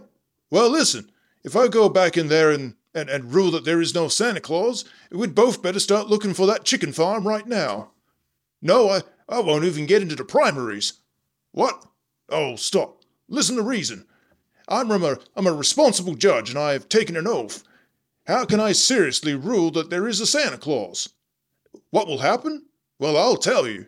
Well, 0.50 0.68
listen, 0.68 1.10
if 1.42 1.56
I 1.56 1.68
go 1.68 1.88
back 1.88 2.18
in 2.18 2.28
there 2.28 2.50
and, 2.50 2.74
and, 2.94 3.08
and 3.08 3.32
rule 3.32 3.50
that 3.52 3.64
there 3.64 3.80
is 3.80 3.94
no 3.94 4.08
Santa 4.08 4.42
Claus, 4.42 4.84
we'd 5.10 5.34
both 5.34 5.62
better 5.62 5.80
start 5.80 6.08
looking 6.08 6.34
for 6.34 6.46
that 6.48 6.64
chicken 6.64 6.92
farm 6.92 7.26
right 7.26 7.46
now. 7.46 7.92
No, 8.60 8.90
I, 8.90 9.00
I 9.26 9.40
won't 9.40 9.64
even 9.64 9.86
get 9.86 10.02
into 10.02 10.16
the 10.16 10.24
primaries. 10.26 11.00
What? 11.52 11.82
Oh, 12.28 12.56
stop. 12.56 13.00
Listen 13.26 13.56
to 13.56 13.62
reason. 13.62 14.04
I'm 14.68 14.90
a, 14.90 15.16
I'm 15.34 15.46
a 15.46 15.52
responsible 15.54 16.14
judge 16.14 16.50
and 16.50 16.58
I 16.58 16.72
have 16.72 16.90
taken 16.90 17.16
an 17.16 17.26
oath. 17.26 17.64
How 18.26 18.46
can 18.46 18.58
I 18.58 18.72
seriously 18.72 19.34
rule 19.34 19.70
that 19.72 19.90
there 19.90 20.08
is 20.08 20.20
a 20.20 20.26
Santa 20.26 20.56
Claus? 20.56 21.10
What 21.90 22.06
will 22.06 22.18
happen? 22.18 22.66
Well, 22.98 23.16
I'll 23.16 23.36
tell 23.36 23.68
you. 23.68 23.86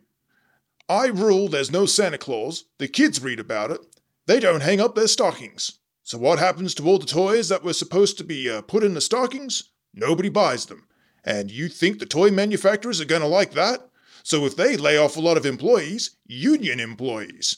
I 0.88 1.06
rule 1.06 1.48
there's 1.48 1.70
no 1.72 1.86
Santa 1.86 2.18
Claus. 2.18 2.64
The 2.78 2.86
kids 2.86 3.22
read 3.22 3.40
about 3.40 3.70
it. 3.70 3.80
They 4.26 4.38
don't 4.38 4.62
hang 4.62 4.80
up 4.80 4.94
their 4.94 5.08
stockings. 5.08 5.78
So 6.02 6.18
what 6.18 6.38
happens 6.38 6.74
to 6.74 6.84
all 6.84 6.98
the 6.98 7.06
toys 7.06 7.48
that 7.48 7.64
were 7.64 7.72
supposed 7.72 8.18
to 8.18 8.24
be 8.24 8.50
uh, 8.50 8.62
put 8.62 8.84
in 8.84 8.94
the 8.94 9.00
stockings? 9.00 9.70
Nobody 9.94 10.28
buys 10.28 10.66
them. 10.66 10.86
And 11.24 11.50
you 11.50 11.68
think 11.68 11.98
the 11.98 12.06
toy 12.06 12.30
manufacturers 12.30 13.00
are 13.00 13.06
going 13.06 13.22
to 13.22 13.26
like 13.26 13.52
that? 13.52 13.88
So 14.22 14.44
if 14.44 14.54
they 14.54 14.76
lay 14.76 14.98
off 14.98 15.16
a 15.16 15.20
lot 15.20 15.36
of 15.36 15.46
employees, 15.46 16.16
union 16.26 16.78
employees, 16.78 17.56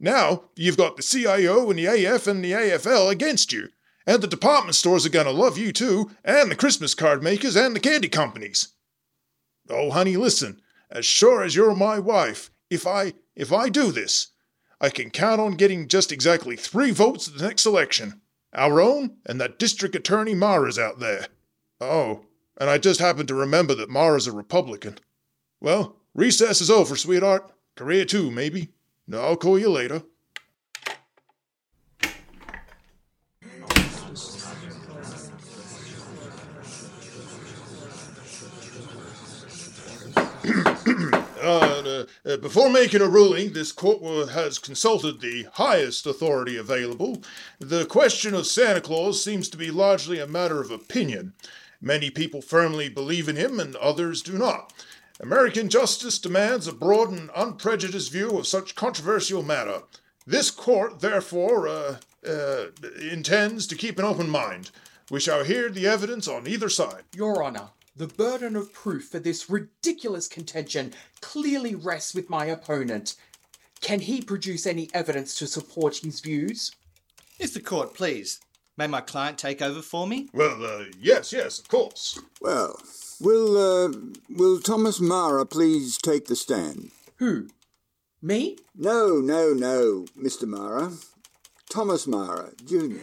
Now 0.00 0.44
you've 0.56 0.76
got 0.76 0.96
the 0.96 1.02
CIO 1.02 1.70
and 1.70 1.78
the 1.78 1.86
AF 1.86 2.26
and 2.26 2.44
the 2.44 2.52
AFL 2.52 3.10
against 3.10 3.52
you. 3.52 3.68
And 4.08 4.22
the 4.22 4.26
department 4.26 4.74
stores 4.74 5.04
are 5.04 5.10
going 5.10 5.26
to 5.26 5.32
love 5.32 5.58
you 5.58 5.70
too, 5.70 6.10
and 6.24 6.50
the 6.50 6.56
Christmas 6.56 6.94
card 6.94 7.22
makers 7.22 7.54
and 7.56 7.76
the 7.76 7.80
candy 7.80 8.08
companies. 8.08 8.68
Oh, 9.68 9.90
honey, 9.90 10.16
listen. 10.16 10.62
As 10.90 11.04
sure 11.04 11.42
as 11.42 11.54
you're 11.54 11.74
my 11.74 11.98
wife, 11.98 12.50
if 12.70 12.86
I 12.86 13.12
if 13.36 13.52
I 13.52 13.68
do 13.68 13.92
this, 13.92 14.28
I 14.80 14.88
can 14.88 15.10
count 15.10 15.42
on 15.42 15.56
getting 15.56 15.88
just 15.88 16.10
exactly 16.10 16.56
three 16.56 16.90
votes 16.90 17.28
at 17.28 17.36
the 17.36 17.46
next 17.46 17.66
election. 17.66 18.22
Our 18.54 18.80
own 18.80 19.18
and 19.26 19.38
that 19.42 19.58
district 19.58 19.94
attorney 19.94 20.34
Mara's 20.34 20.78
out 20.78 21.00
there. 21.00 21.26
Oh, 21.78 22.24
and 22.56 22.70
I 22.70 22.78
just 22.78 23.00
happened 23.00 23.28
to 23.28 23.34
remember 23.34 23.74
that 23.74 23.90
Mara's 23.90 24.26
a 24.26 24.32
Republican. 24.32 24.96
Well, 25.60 25.96
recess 26.14 26.62
is 26.62 26.70
over, 26.70 26.96
sweetheart. 26.96 27.52
Korea 27.76 28.06
too, 28.06 28.30
maybe. 28.30 28.70
I'll 29.12 29.36
call 29.36 29.58
you 29.58 29.68
later. 29.68 30.02
Uh, 41.40 42.04
uh, 42.26 42.36
before 42.38 42.68
making 42.68 43.00
a 43.00 43.08
ruling, 43.08 43.52
this 43.52 43.72
court 43.72 44.28
has 44.30 44.58
consulted 44.58 45.20
the 45.20 45.46
highest 45.54 46.06
authority 46.06 46.56
available. 46.56 47.22
The 47.58 47.86
question 47.86 48.34
of 48.34 48.46
Santa 48.46 48.80
Claus 48.80 49.22
seems 49.22 49.48
to 49.48 49.56
be 49.56 49.70
largely 49.70 50.18
a 50.18 50.26
matter 50.26 50.60
of 50.60 50.70
opinion. 50.70 51.32
Many 51.80 52.10
people 52.10 52.42
firmly 52.42 52.88
believe 52.88 53.28
in 53.28 53.36
him, 53.36 53.60
and 53.60 53.76
others 53.76 54.20
do 54.20 54.36
not. 54.36 54.72
American 55.20 55.68
justice 55.68 56.18
demands 56.18 56.66
a 56.66 56.72
broad 56.72 57.10
and 57.10 57.30
unprejudiced 57.34 58.12
view 58.12 58.38
of 58.38 58.46
such 58.46 58.74
controversial 58.74 59.42
matter. 59.42 59.82
This 60.26 60.50
court, 60.50 61.00
therefore, 61.00 61.66
uh, 61.68 61.96
uh, 62.26 62.66
intends 63.10 63.66
to 63.66 63.76
keep 63.76 63.98
an 63.98 64.04
open 64.04 64.28
mind. 64.28 64.70
We 65.10 65.20
shall 65.20 65.44
hear 65.44 65.70
the 65.70 65.86
evidence 65.86 66.28
on 66.28 66.46
either 66.46 66.68
side. 66.68 67.04
Your 67.14 67.42
Honour, 67.42 67.70
the 67.96 68.08
burden 68.08 68.56
of 68.56 68.72
proof 68.72 69.08
for 69.08 69.18
this 69.18 69.48
ridiculous 69.48 70.28
contention 70.28 70.92
clearly 71.20 71.74
rests 71.74 72.14
with 72.14 72.28
my 72.28 72.46
opponent. 72.46 73.16
Can 73.80 74.00
he 74.00 74.20
produce 74.20 74.66
any 74.66 74.88
evidence 74.92 75.34
to 75.38 75.46
support 75.46 75.98
his 75.98 76.20
views? 76.20 76.72
If 77.38 77.54
the 77.54 77.60
court 77.60 77.94
please, 77.94 78.40
may 78.76 78.86
my 78.86 79.00
client 79.00 79.38
take 79.38 79.62
over 79.62 79.80
for 79.80 80.06
me? 80.06 80.28
Well, 80.32 80.64
uh, 80.64 80.84
yes, 81.00 81.32
yes, 81.32 81.58
of 81.58 81.68
course. 81.68 82.18
Well, 82.40 82.80
will 83.20 83.56
uh, 83.56 83.92
will 84.28 84.60
Thomas 84.60 85.00
Mara 85.00 85.46
please 85.46 85.96
take 85.96 86.26
the 86.26 86.36
stand? 86.36 86.90
Who? 87.16 87.48
Me? 88.20 88.56
No, 88.74 89.20
no, 89.20 89.52
no, 89.52 90.06
Mr. 90.20 90.46
Mara. 90.46 90.92
Thomas 91.68 92.06
Mara, 92.06 92.50
Jr. 92.64 92.96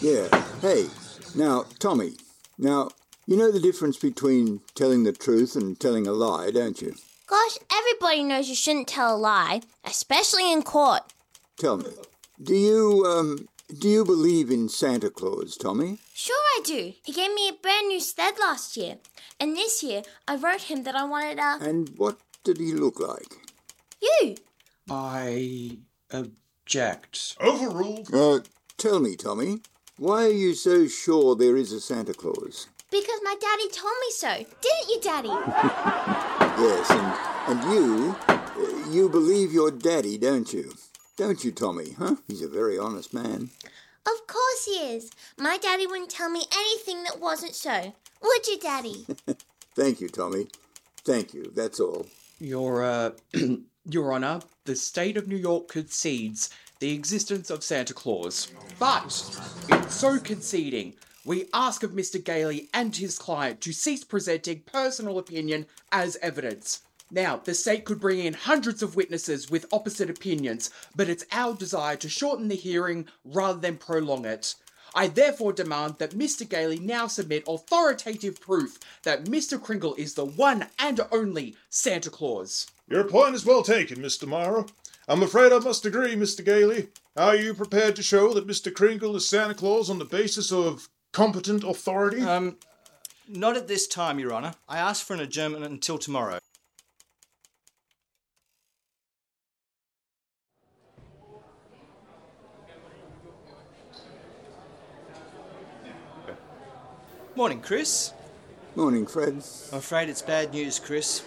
Yeah. 0.00 0.44
Hey, 0.60 0.86
now, 1.34 1.64
Tommy. 1.78 2.12
Now, 2.58 2.90
you 3.26 3.36
know 3.36 3.50
the 3.50 3.60
difference 3.60 3.96
between 3.96 4.60
telling 4.74 5.04
the 5.04 5.12
truth 5.12 5.56
and 5.56 5.78
telling 5.80 6.06
a 6.06 6.12
lie, 6.12 6.50
don't 6.50 6.80
you? 6.80 6.94
Gosh, 7.26 7.58
everybody 7.72 8.22
knows 8.22 8.48
you 8.48 8.54
shouldn't 8.54 8.88
tell 8.88 9.16
a 9.16 9.18
lie, 9.18 9.62
especially 9.84 10.52
in 10.52 10.62
court. 10.62 11.02
Tell 11.58 11.78
me, 11.78 11.90
do 12.42 12.54
you, 12.54 13.04
um, 13.06 13.48
do 13.78 13.88
you 13.88 14.04
believe 14.04 14.50
in 14.50 14.68
Santa 14.68 15.10
Claus, 15.10 15.56
Tommy? 15.56 15.98
Sure, 16.14 16.36
I 16.36 16.60
do. 16.64 16.92
He 17.02 17.12
gave 17.12 17.32
me 17.32 17.48
a 17.48 17.52
brand 17.52 17.88
new 17.88 18.00
sled 18.00 18.34
last 18.38 18.76
year. 18.76 18.98
And 19.40 19.56
this 19.56 19.82
year, 19.82 20.02
I 20.26 20.36
wrote 20.36 20.62
him 20.62 20.84
that 20.84 20.94
I 20.94 21.04
wanted 21.04 21.38
a. 21.38 21.58
And 21.60 21.90
what 21.96 22.18
did 22.44 22.58
he 22.58 22.72
look 22.72 23.00
like? 23.00 23.47
You! 24.00 24.36
I 24.90 25.78
object. 26.10 27.36
Overruled. 27.40 28.12
Uh, 28.14 28.40
tell 28.76 29.00
me, 29.00 29.16
Tommy, 29.16 29.60
why 29.98 30.24
are 30.24 30.30
you 30.30 30.54
so 30.54 30.86
sure 30.86 31.34
there 31.36 31.56
is 31.56 31.72
a 31.72 31.80
Santa 31.80 32.14
Claus? 32.14 32.68
Because 32.90 33.20
my 33.22 33.34
daddy 33.40 33.68
told 33.70 33.92
me 34.00 34.10
so. 34.10 34.28
Didn't 34.62 34.88
you, 34.88 35.00
Daddy? 35.00 35.28
Yes, 36.58 36.90
and, 36.90 37.60
and 37.60 37.72
you, 37.72 38.16
uh, 38.26 38.90
you 38.90 39.08
believe 39.08 39.52
your 39.52 39.70
daddy, 39.70 40.18
don't 40.18 40.52
you? 40.52 40.72
Don't 41.16 41.44
you, 41.44 41.52
Tommy, 41.52 41.92
huh? 41.96 42.16
He's 42.26 42.42
a 42.42 42.48
very 42.48 42.76
honest 42.76 43.14
man. 43.14 43.50
of 44.04 44.26
course 44.26 44.64
he 44.64 44.72
is. 44.72 45.12
My 45.36 45.56
daddy 45.58 45.86
wouldn't 45.86 46.10
tell 46.10 46.28
me 46.28 46.42
anything 46.52 47.04
that 47.04 47.20
wasn't 47.20 47.54
so. 47.54 47.94
Would 48.22 48.46
you, 48.48 48.58
Daddy? 48.58 49.06
Thank 49.76 50.00
you, 50.00 50.08
Tommy. 50.08 50.48
Thank 51.04 51.32
you, 51.32 51.52
that's 51.54 51.78
all. 51.78 52.06
Your, 52.40 52.82
uh, 52.82 53.10
Your 53.90 54.12
Honour, 54.12 54.40
the 54.66 54.76
state 54.76 55.16
of 55.16 55.28
New 55.28 55.36
York 55.36 55.68
concedes 55.68 56.50
the 56.78 56.92
existence 56.92 57.48
of 57.48 57.64
Santa 57.64 57.94
Claus. 57.94 58.48
But, 58.78 59.34
in 59.70 59.88
so 59.88 60.18
conceding, 60.18 60.92
we 61.24 61.48
ask 61.54 61.82
of 61.82 61.92
Mr. 61.92 62.22
Gailey 62.22 62.68
and 62.74 62.94
his 62.94 63.18
client 63.18 63.62
to 63.62 63.72
cease 63.72 64.04
presenting 64.04 64.60
personal 64.60 65.18
opinion 65.18 65.64
as 65.90 66.18
evidence. 66.20 66.82
Now, 67.10 67.38
the 67.42 67.54
state 67.54 67.86
could 67.86 67.98
bring 67.98 68.18
in 68.18 68.34
hundreds 68.34 68.82
of 68.82 68.94
witnesses 68.94 69.50
with 69.50 69.72
opposite 69.72 70.10
opinions, 70.10 70.68
but 70.94 71.08
it's 71.08 71.24
our 71.32 71.54
desire 71.54 71.96
to 71.96 72.10
shorten 72.10 72.48
the 72.48 72.56
hearing 72.56 73.08
rather 73.24 73.58
than 73.58 73.78
prolong 73.78 74.26
it. 74.26 74.54
I 74.94 75.08
therefore 75.08 75.54
demand 75.54 75.94
that 75.96 76.10
Mr. 76.10 76.46
Gailey 76.46 76.78
now 76.78 77.06
submit 77.06 77.44
authoritative 77.48 78.38
proof 78.38 78.78
that 79.04 79.24
Mr. 79.24 79.58
Kringle 79.58 79.94
is 79.94 80.12
the 80.12 80.26
one 80.26 80.66
and 80.78 81.00
only 81.10 81.56
Santa 81.70 82.10
Claus. 82.10 82.66
Your 82.88 83.04
point 83.04 83.34
is 83.34 83.44
well 83.44 83.62
taken, 83.62 83.98
Mr. 83.98 84.26
Mara. 84.26 84.64
I'm 85.06 85.22
afraid 85.22 85.52
I 85.52 85.58
must 85.58 85.84
agree, 85.84 86.16
Mr. 86.16 86.42
Gailey. 86.44 86.88
Are 87.16 87.36
you 87.36 87.52
prepared 87.52 87.96
to 87.96 88.02
show 88.02 88.32
that 88.32 88.46
Mr. 88.46 88.72
Kringle 88.72 89.14
is 89.16 89.28
Santa 89.28 89.54
Claus 89.54 89.90
on 89.90 89.98
the 89.98 90.04
basis 90.06 90.50
of 90.50 90.88
competent 91.12 91.64
authority? 91.64 92.22
Um, 92.22 92.56
not 93.28 93.56
at 93.56 93.68
this 93.68 93.86
time, 93.86 94.18
Your 94.18 94.32
Honour. 94.32 94.54
I 94.68 94.78
ask 94.78 95.04
for 95.04 95.12
an 95.12 95.20
adjournment 95.20 95.64
until 95.64 95.98
tomorrow. 95.98 96.38
Morning, 107.36 107.60
Kris. 107.60 108.12
Morning, 108.74 109.06
Fred. 109.06 109.44
I'm 109.72 109.78
afraid 109.78 110.08
it's 110.08 110.22
bad 110.22 110.52
news, 110.52 110.78
Kris. 110.78 111.22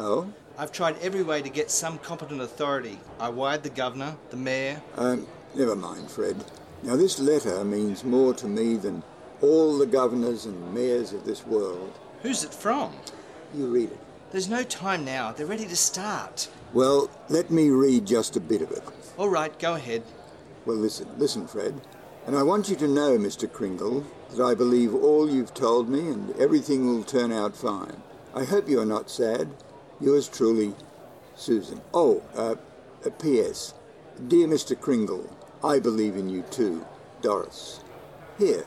Oh? 0.00 0.32
I've 0.58 0.72
tried 0.72 0.98
every 1.00 1.22
way 1.22 1.40
to 1.40 1.48
get 1.48 1.70
some 1.70 1.98
competent 1.98 2.40
authority. 2.42 2.98
I 3.18 3.30
wired 3.30 3.62
the 3.62 3.70
governor, 3.70 4.16
the 4.30 4.36
mayor. 4.36 4.82
Um, 4.96 5.26
never 5.54 5.74
mind, 5.74 6.10
Fred. 6.10 6.44
Now, 6.82 6.96
this 6.96 7.18
letter 7.18 7.64
means 7.64 8.04
more 8.04 8.34
to 8.34 8.46
me 8.46 8.76
than 8.76 9.02
all 9.40 9.78
the 9.78 9.86
governors 9.86 10.44
and 10.44 10.74
mayors 10.74 11.12
of 11.12 11.24
this 11.24 11.46
world. 11.46 11.98
Who's 12.22 12.44
it 12.44 12.52
from? 12.52 12.94
You 13.54 13.66
read 13.66 13.90
it. 13.90 13.98
There's 14.30 14.48
no 14.48 14.62
time 14.62 15.04
now. 15.04 15.32
They're 15.32 15.46
ready 15.46 15.66
to 15.66 15.76
start. 15.76 16.48
Well, 16.72 17.10
let 17.28 17.50
me 17.50 17.70
read 17.70 18.06
just 18.06 18.36
a 18.36 18.40
bit 18.40 18.62
of 18.62 18.70
it. 18.72 18.82
All 19.16 19.28
right, 19.28 19.58
go 19.58 19.74
ahead. 19.74 20.02
Well, 20.66 20.76
listen, 20.76 21.08
listen, 21.18 21.46
Fred. 21.46 21.80
And 22.26 22.36
I 22.36 22.42
want 22.42 22.68
you 22.68 22.76
to 22.76 22.88
know, 22.88 23.18
Mr. 23.18 23.50
Kringle, 23.50 24.04
that 24.30 24.42
I 24.42 24.54
believe 24.54 24.94
all 24.94 25.28
you've 25.28 25.54
told 25.54 25.88
me 25.88 26.00
and 26.00 26.34
everything 26.36 26.86
will 26.86 27.02
turn 27.04 27.32
out 27.32 27.56
fine. 27.56 28.02
I 28.34 28.44
hope 28.44 28.68
you're 28.68 28.86
not 28.86 29.10
sad. 29.10 29.48
Yours 30.02 30.28
truly, 30.28 30.74
Susan. 31.36 31.80
Oh, 31.94 32.22
uh, 32.36 32.56
uh, 33.06 33.10
P.S. 33.20 33.74
Dear 34.26 34.48
Mr. 34.48 34.78
Kringle, 34.78 35.30
I 35.62 35.78
believe 35.78 36.16
in 36.16 36.28
you 36.28 36.42
too, 36.50 36.84
Doris. 37.20 37.80
Here, 38.36 38.64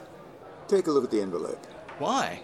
take 0.69 0.87
a 0.87 0.91
look 0.91 1.03
at 1.03 1.11
the 1.11 1.21
envelope. 1.21 1.65
Why? 1.99 2.39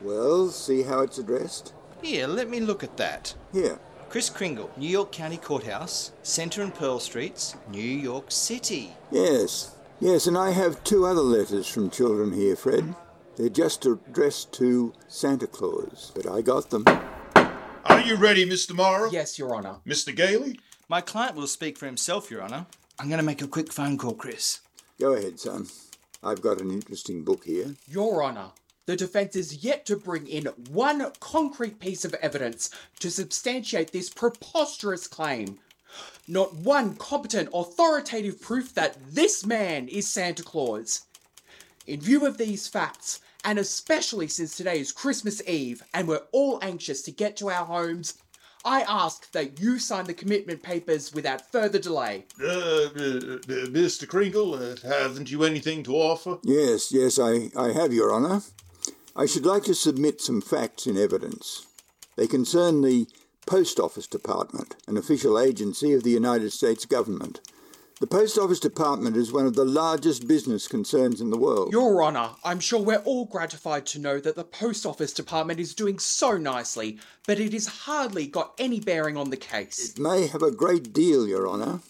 Well, 0.00 0.48
see 0.50 0.82
how 0.82 1.00
it's 1.00 1.18
addressed? 1.18 1.72
Here, 2.00 2.28
let 2.28 2.48
me 2.48 2.60
look 2.60 2.84
at 2.84 2.96
that. 2.98 3.34
Here. 3.52 3.80
Kris 4.10 4.30
Kringle, 4.30 4.70
New 4.76 4.88
York 4.88 5.10
County 5.10 5.38
Courthouse, 5.38 6.12
Center 6.22 6.62
and 6.62 6.72
Pearl 6.72 7.00
Streets, 7.00 7.56
New 7.68 7.80
York 7.80 8.26
City. 8.30 8.94
Yes, 9.10 9.74
yes, 9.98 10.28
and 10.28 10.38
I 10.38 10.52
have 10.52 10.84
two 10.84 11.04
other 11.04 11.20
letters 11.20 11.66
from 11.66 11.90
children 11.90 12.32
here, 12.32 12.54
Fred. 12.54 12.94
They're 13.36 13.48
just 13.48 13.84
addressed 13.84 14.52
to 14.54 14.92
Santa 15.08 15.48
Claus, 15.48 16.12
but 16.14 16.30
I 16.30 16.42
got 16.42 16.70
them. 16.70 16.84
Are 17.88 18.00
you 18.00 18.16
ready, 18.16 18.44
Mr. 18.48 18.74
Mara? 18.74 19.10
Yes, 19.10 19.38
Your 19.38 19.54
Honour. 19.54 19.76
Mr. 19.86 20.14
Gailey? 20.14 20.58
My 20.88 21.00
client 21.00 21.36
will 21.36 21.46
speak 21.46 21.78
for 21.78 21.86
himself, 21.86 22.30
Your 22.30 22.42
Honour. 22.42 22.66
I'm 22.98 23.08
going 23.08 23.18
to 23.18 23.24
make 23.24 23.42
a 23.42 23.46
quick 23.46 23.72
phone 23.72 23.96
call, 23.96 24.14
Kris. 24.14 24.60
Go 24.98 25.14
ahead, 25.14 25.38
son. 25.38 25.66
I've 26.22 26.42
got 26.42 26.60
an 26.60 26.70
interesting 26.70 27.22
book 27.22 27.44
here. 27.44 27.74
Your 27.86 28.24
Honour, 28.24 28.50
the 28.86 28.96
defence 28.96 29.36
is 29.36 29.64
yet 29.64 29.86
to 29.86 29.96
bring 29.96 30.26
in 30.26 30.46
one 30.70 31.12
concrete 31.20 31.78
piece 31.78 32.04
of 32.04 32.14
evidence 32.14 32.70
to 32.98 33.10
substantiate 33.10 33.92
this 33.92 34.10
preposterous 34.10 35.06
claim. 35.06 35.58
Not 36.26 36.54
one 36.54 36.96
competent, 36.96 37.50
authoritative 37.54 38.40
proof 38.40 38.74
that 38.74 38.96
this 39.08 39.46
man 39.46 39.86
is 39.88 40.08
Santa 40.08 40.42
Claus. 40.42 41.02
In 41.86 42.00
view 42.00 42.26
of 42.26 42.36
these 42.36 42.66
facts, 42.66 43.20
and 43.46 43.60
especially 43.60 44.26
since 44.26 44.56
today 44.56 44.80
is 44.80 44.90
Christmas 44.90 45.40
Eve 45.46 45.82
and 45.94 46.08
we're 46.08 46.26
all 46.32 46.58
anxious 46.62 47.00
to 47.02 47.12
get 47.12 47.36
to 47.36 47.48
our 47.48 47.64
homes, 47.64 48.14
I 48.64 48.80
ask 48.82 49.30
that 49.30 49.60
you 49.60 49.78
sign 49.78 50.06
the 50.06 50.14
commitment 50.14 50.64
papers 50.64 51.14
without 51.14 51.52
further 51.52 51.78
delay. 51.78 52.24
Uh, 52.42 52.46
uh, 52.46 52.50
uh, 52.50 53.68
Mr. 53.70 54.08
Kringle, 54.08 54.54
uh, 54.54 54.74
haven't 54.82 55.30
you 55.30 55.44
anything 55.44 55.84
to 55.84 55.94
offer? 55.94 56.38
Yes, 56.42 56.90
yes, 56.90 57.20
I, 57.20 57.50
I 57.56 57.72
have, 57.72 57.92
Your 57.92 58.12
Honour. 58.12 58.42
I 59.14 59.26
should 59.26 59.46
like 59.46 59.62
to 59.64 59.74
submit 59.74 60.20
some 60.20 60.40
facts 60.40 60.88
in 60.88 60.98
evidence. 60.98 61.66
They 62.16 62.26
concern 62.26 62.82
the 62.82 63.06
Post 63.46 63.78
Office 63.78 64.08
Department, 64.08 64.74
an 64.88 64.96
official 64.96 65.38
agency 65.38 65.92
of 65.92 66.02
the 66.02 66.10
United 66.10 66.52
States 66.52 66.84
government. 66.84 67.40
The 67.98 68.06
Post 68.06 68.36
Office 68.36 68.60
Department 68.60 69.16
is 69.16 69.32
one 69.32 69.46
of 69.46 69.54
the 69.54 69.64
largest 69.64 70.28
business 70.28 70.68
concerns 70.68 71.22
in 71.22 71.30
the 71.30 71.38
world. 71.38 71.72
Your 71.72 72.04
Honour, 72.04 72.32
I'm 72.44 72.60
sure 72.60 72.78
we're 72.78 72.98
all 72.98 73.24
gratified 73.24 73.86
to 73.86 73.98
know 73.98 74.20
that 74.20 74.36
the 74.36 74.44
Post 74.44 74.84
Office 74.84 75.14
Department 75.14 75.58
is 75.58 75.74
doing 75.74 75.98
so 75.98 76.36
nicely, 76.36 76.98
but 77.26 77.40
it 77.40 77.54
has 77.54 77.66
hardly 77.66 78.26
got 78.26 78.52
any 78.58 78.80
bearing 78.80 79.16
on 79.16 79.30
the 79.30 79.38
case. 79.38 79.92
It 79.92 79.98
may 79.98 80.26
have 80.26 80.42
a 80.42 80.50
great 80.50 80.92
deal, 80.92 81.26
Your 81.26 81.48
Honour. 81.48 81.80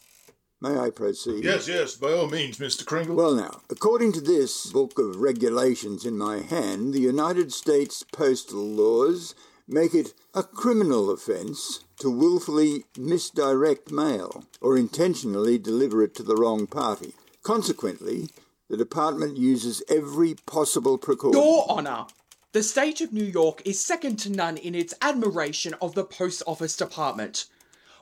May 0.60 0.78
I 0.78 0.90
proceed? 0.90 1.42
Yes, 1.42 1.66
yes, 1.66 1.96
by 1.96 2.12
all 2.12 2.28
means, 2.28 2.58
Mr. 2.58 2.86
Kringle. 2.86 3.16
Well, 3.16 3.34
now, 3.34 3.62
according 3.68 4.12
to 4.12 4.20
this 4.20 4.70
book 4.70 5.00
of 5.00 5.16
regulations 5.16 6.06
in 6.06 6.16
my 6.16 6.38
hand, 6.38 6.94
the 6.94 7.00
United 7.00 7.52
States 7.52 8.04
postal 8.12 8.62
laws 8.62 9.34
make 9.68 9.94
it 9.94 10.14
a 10.34 10.42
criminal 10.42 11.10
offence 11.10 11.84
to 11.98 12.10
willfully 12.10 12.84
misdirect 12.96 13.90
mail 13.90 14.44
or 14.60 14.76
intentionally 14.76 15.58
deliver 15.58 16.02
it 16.02 16.14
to 16.14 16.22
the 16.22 16.36
wrong 16.36 16.66
party. 16.66 17.14
Consequently, 17.42 18.28
the 18.68 18.76
department 18.76 19.36
uses 19.36 19.82
every 19.88 20.34
possible 20.46 20.98
precaution. 20.98 21.40
Your 21.40 21.66
Honour, 21.68 22.06
the 22.52 22.62
state 22.62 23.00
of 23.00 23.12
New 23.12 23.24
York 23.24 23.62
is 23.64 23.84
second 23.84 24.16
to 24.20 24.30
none 24.30 24.56
in 24.56 24.74
its 24.74 24.94
admiration 25.02 25.74
of 25.80 25.94
the 25.94 26.04
Post 26.04 26.42
Office 26.46 26.76
Department. 26.76 27.46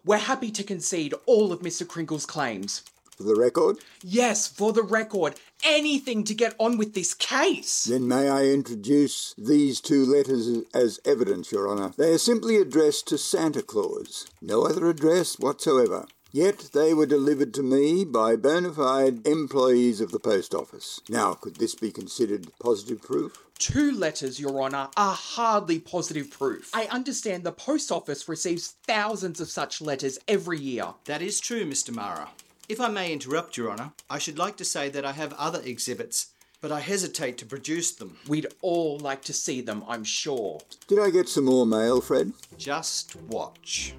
We're 0.05 0.19
happy 0.19 0.51
to 0.53 0.63
concede 0.63 1.15
all 1.27 1.53
of 1.53 1.61
Mr. 1.61 1.87
Kringle's 1.87 2.27
claims. 2.27 2.83
For 3.17 3.23
the 3.23 3.37
record, 3.37 3.77
Yes, 4.03 4.49
for 4.49 4.73
the 4.73 4.83
record, 4.83 5.35
anything 5.63 6.25
to 6.25 6.35
get 6.35 6.55
on 6.59 6.77
with 6.77 6.95
this 6.95 7.15
case. 7.15 7.85
then 7.85 8.09
may 8.09 8.29
I 8.29 8.45
introduce 8.47 9.35
these 9.39 9.81
two 9.81 10.05
letters 10.05 10.49
as 10.75 10.99
evidence, 11.05 11.53
Your 11.53 11.69
Honour. 11.69 11.93
They 11.97 12.13
are 12.13 12.19
simply 12.19 12.57
addressed 12.57 13.07
to 13.09 13.19
Santa 13.19 13.63
Claus, 13.63 14.27
no 14.43 14.67
other 14.67 14.89
address 14.89 15.39
whatsoever. 15.39 16.07
Yet 16.33 16.71
they 16.73 16.93
were 16.93 17.07
delivered 17.07 17.55
to 17.55 17.63
me 17.63 18.05
by 18.05 18.35
bona 18.35 18.73
fide 18.73 19.25
employees 19.25 20.01
of 20.01 20.11
the 20.11 20.19
post 20.19 20.53
office. 20.53 21.01
Now, 21.09 21.35
could 21.35 21.57
this 21.57 21.77
be 21.77 21.93
considered 21.93 22.49
positive 22.59 23.01
proof? 23.01 23.39
Two 23.61 23.93
letters, 23.93 24.41
Your 24.41 24.61
Honour, 24.61 24.89
are 24.97 25.15
hardly 25.15 25.79
positive 25.79 26.29
proof. 26.33 26.71
I 26.75 26.87
understand 26.87 27.45
the 27.45 27.53
post 27.53 27.93
office 27.93 28.29
receives 28.29 28.75
thousands 28.85 29.39
of 29.41 29.49
such 29.49 29.81
letters 29.81 30.19
every 30.27 30.59
year. 30.59 30.95
That 31.05 31.23
is 31.23 31.39
true, 31.39 31.65
Mr. 31.65 31.95
Mara. 31.95 32.31
If 32.67 32.81
I 32.81 32.89
may 32.89 33.13
interrupt, 33.13 33.59
Your 33.59 33.71
Honour, 33.71 33.93
I 34.09 34.19
should 34.19 34.39
like 34.39 34.57
to 34.57 34.65
say 34.65 34.89
that 34.89 35.05
I 35.05 35.13
have 35.13 35.35
other 35.35 35.61
exhibits, 35.63 36.29
but 36.63 36.73
I 36.73 36.81
hesitate 36.81 37.37
to 37.39 37.47
produce 37.47 37.93
them. 37.93 38.17
We'd 38.27 38.47
all 38.63 38.99
like 38.99 39.21
to 39.25 39.35
see 39.35 39.61
them, 39.61 39.85
I'm 39.87 40.03
sure. 40.03 40.61
Did 40.89 40.99
I 40.99 41.11
get 41.11 41.29
some 41.29 41.45
more 41.45 41.67
mail, 41.67 42.01
Fred? 42.01 42.33
Just 42.57 43.17
watch. 43.17 43.95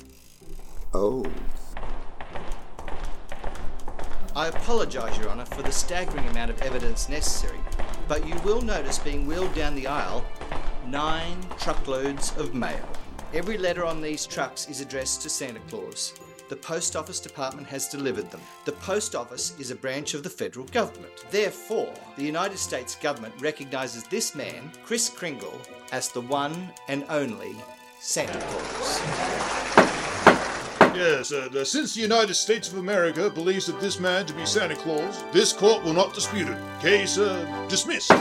Oh. 0.95 1.23
I 4.35 4.47
apologise, 4.47 5.15
Your 5.19 5.29
Honour, 5.29 5.45
for 5.45 5.61
the 5.61 5.71
staggering 5.71 6.27
amount 6.29 6.49
of 6.49 6.59
evidence 6.63 7.07
necessary, 7.07 7.59
but 8.07 8.27
you 8.27 8.33
will 8.43 8.61
notice 8.61 8.97
being 8.97 9.27
wheeled 9.27 9.53
down 9.53 9.75
the 9.75 9.85
aisle 9.85 10.25
nine 10.87 11.37
truckloads 11.59 12.35
of 12.37 12.55
mail. 12.55 12.87
Every 13.33 13.57
letter 13.57 13.85
on 13.85 14.01
these 14.01 14.25
trucks 14.25 14.69
is 14.69 14.81
addressed 14.81 15.21
to 15.21 15.29
Santa 15.29 15.59
Claus. 15.69 16.13
The 16.47 16.55
Post 16.55 16.95
Office 16.95 17.19
Department 17.19 17.67
has 17.67 17.87
delivered 17.87 18.29
them. 18.29 18.41
The 18.65 18.73
Post 18.73 19.15
Office 19.15 19.55
is 19.59 19.71
a 19.71 19.75
branch 19.75 20.13
of 20.13 20.21
the 20.21 20.29
federal 20.29 20.67
government. 20.67 21.25
Therefore, 21.31 21.91
the 22.17 22.23
United 22.23 22.59
States 22.59 22.95
government 22.95 23.33
recognises 23.41 24.03
this 24.03 24.35
man, 24.35 24.71
Kris 24.83 25.09
Kringle, 25.09 25.59
as 25.91 26.09
the 26.09 26.21
one 26.21 26.71
and 26.87 27.03
only 27.09 27.55
Santa 27.99 28.37
Claus. 28.37 29.01
Yes, 30.95 31.33
uh, 31.33 31.65
since 31.65 31.95
the 31.95 32.01
United 32.01 32.35
States 32.35 32.71
of 32.71 32.77
America 32.77 33.29
believes 33.29 33.65
that 33.65 33.81
this 33.81 33.99
man 33.99 34.27
to 34.27 34.33
be 34.33 34.45
Santa 34.45 34.75
Claus, 34.75 35.23
this 35.33 35.51
court 35.51 35.83
will 35.83 35.93
not 35.93 36.13
dispute 36.13 36.47
it. 36.47 36.57
Case 36.79 37.17
uh, 37.17 37.67
dismissed. 37.67 38.11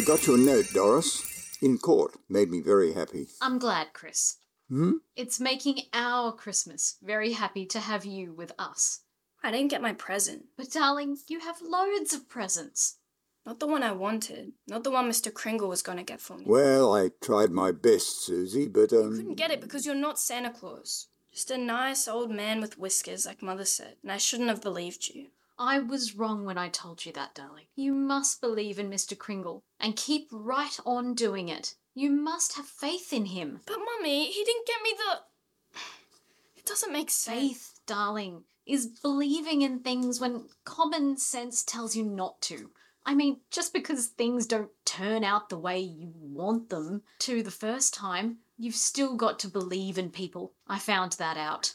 I 0.00 0.02
got 0.02 0.26
your 0.26 0.38
note, 0.38 0.72
Doris. 0.72 1.58
In 1.60 1.76
court. 1.76 2.16
Made 2.26 2.48
me 2.48 2.62
very 2.62 2.94
happy. 2.94 3.26
I'm 3.42 3.58
glad, 3.58 3.92
Kris. 3.92 4.38
Hmm? 4.70 4.92
It's 5.14 5.38
making 5.38 5.82
our 5.92 6.32
Christmas. 6.32 6.96
Very 7.02 7.32
happy 7.32 7.66
to 7.66 7.80
have 7.80 8.06
you 8.06 8.32
with 8.32 8.50
us. 8.58 9.00
I 9.42 9.50
didn't 9.50 9.70
get 9.70 9.82
my 9.82 9.92
present. 9.92 10.46
But 10.56 10.70
darling, 10.70 11.18
you 11.28 11.40
have 11.40 11.60
loads 11.60 12.14
of 12.14 12.30
presents. 12.30 12.96
Not 13.44 13.60
the 13.60 13.66
one 13.66 13.82
I 13.82 13.92
wanted. 13.92 14.52
Not 14.66 14.84
the 14.84 14.90
one 14.90 15.06
Mr. 15.06 15.30
Kringle 15.30 15.68
was 15.68 15.82
going 15.82 15.98
to 15.98 16.02
get 16.02 16.22
for 16.22 16.38
me. 16.38 16.44
Well, 16.46 16.94
I 16.96 17.10
tried 17.20 17.50
my 17.50 17.70
best, 17.70 18.24
Susie, 18.24 18.68
but, 18.68 18.94
um. 18.94 19.10
You 19.10 19.16
couldn't 19.18 19.34
get 19.34 19.50
it 19.50 19.60
because 19.60 19.84
you're 19.84 19.94
not 19.94 20.18
Santa 20.18 20.48
Claus. 20.48 21.08
Just 21.30 21.50
a 21.50 21.58
nice 21.58 22.08
old 22.08 22.30
man 22.30 22.62
with 22.62 22.78
whiskers, 22.78 23.26
like 23.26 23.42
Mother 23.42 23.66
said, 23.66 23.96
and 24.02 24.10
I 24.10 24.16
shouldn't 24.16 24.48
have 24.48 24.62
believed 24.62 25.08
you. 25.08 25.26
I 25.60 25.78
was 25.78 26.16
wrong 26.16 26.46
when 26.46 26.56
I 26.56 26.70
told 26.70 27.04
you 27.04 27.12
that, 27.12 27.34
darling. 27.34 27.66
You 27.76 27.92
must 27.92 28.40
believe 28.40 28.78
in 28.78 28.88
Mr. 28.88 29.16
Kringle 29.16 29.62
and 29.78 29.94
keep 29.94 30.26
right 30.32 30.74
on 30.86 31.12
doing 31.12 31.50
it. 31.50 31.74
You 31.94 32.10
must 32.10 32.56
have 32.56 32.64
faith 32.64 33.12
in 33.12 33.26
him. 33.26 33.60
But, 33.66 33.76
Mummy, 33.76 34.30
he 34.30 34.42
didn't 34.42 34.66
get 34.66 34.82
me 34.82 34.94
the. 34.96 35.78
It 36.56 36.64
doesn't 36.64 36.92
make 36.92 37.10
sense. 37.10 37.38
Faith, 37.38 37.80
darling, 37.86 38.44
is 38.64 38.86
believing 38.86 39.60
in 39.60 39.80
things 39.80 40.18
when 40.18 40.48
common 40.64 41.18
sense 41.18 41.62
tells 41.62 41.94
you 41.94 42.04
not 42.04 42.40
to. 42.42 42.70
I 43.04 43.14
mean, 43.14 43.40
just 43.50 43.74
because 43.74 44.06
things 44.06 44.46
don't 44.46 44.70
turn 44.86 45.24
out 45.24 45.50
the 45.50 45.58
way 45.58 45.78
you 45.78 46.10
want 46.14 46.70
them 46.70 47.02
to 47.20 47.42
the 47.42 47.50
first 47.50 47.92
time, 47.92 48.38
you've 48.56 48.74
still 48.76 49.14
got 49.14 49.38
to 49.40 49.48
believe 49.48 49.98
in 49.98 50.10
people. 50.10 50.54
I 50.66 50.78
found 50.78 51.12
that 51.12 51.36
out. 51.36 51.74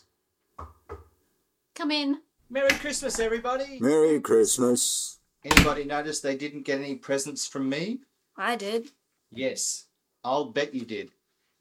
Come 1.76 1.91
in. 1.91 2.21
Merry 2.49 2.69
Christmas, 2.69 3.19
everybody! 3.19 3.79
Merry 3.79 4.19
Christmas. 4.19 5.19
Anybody 5.43 5.84
notice 5.84 6.19
they 6.19 6.36
didn't 6.36 6.63
get 6.65 6.79
any 6.79 6.95
presents 6.95 7.47
from 7.47 7.67
me? 7.67 7.99
I 8.38 8.55
did. 8.55 8.89
Yes, 9.31 9.86
I'll 10.23 10.45
bet 10.45 10.73
you 10.73 10.86
did. 10.86 11.12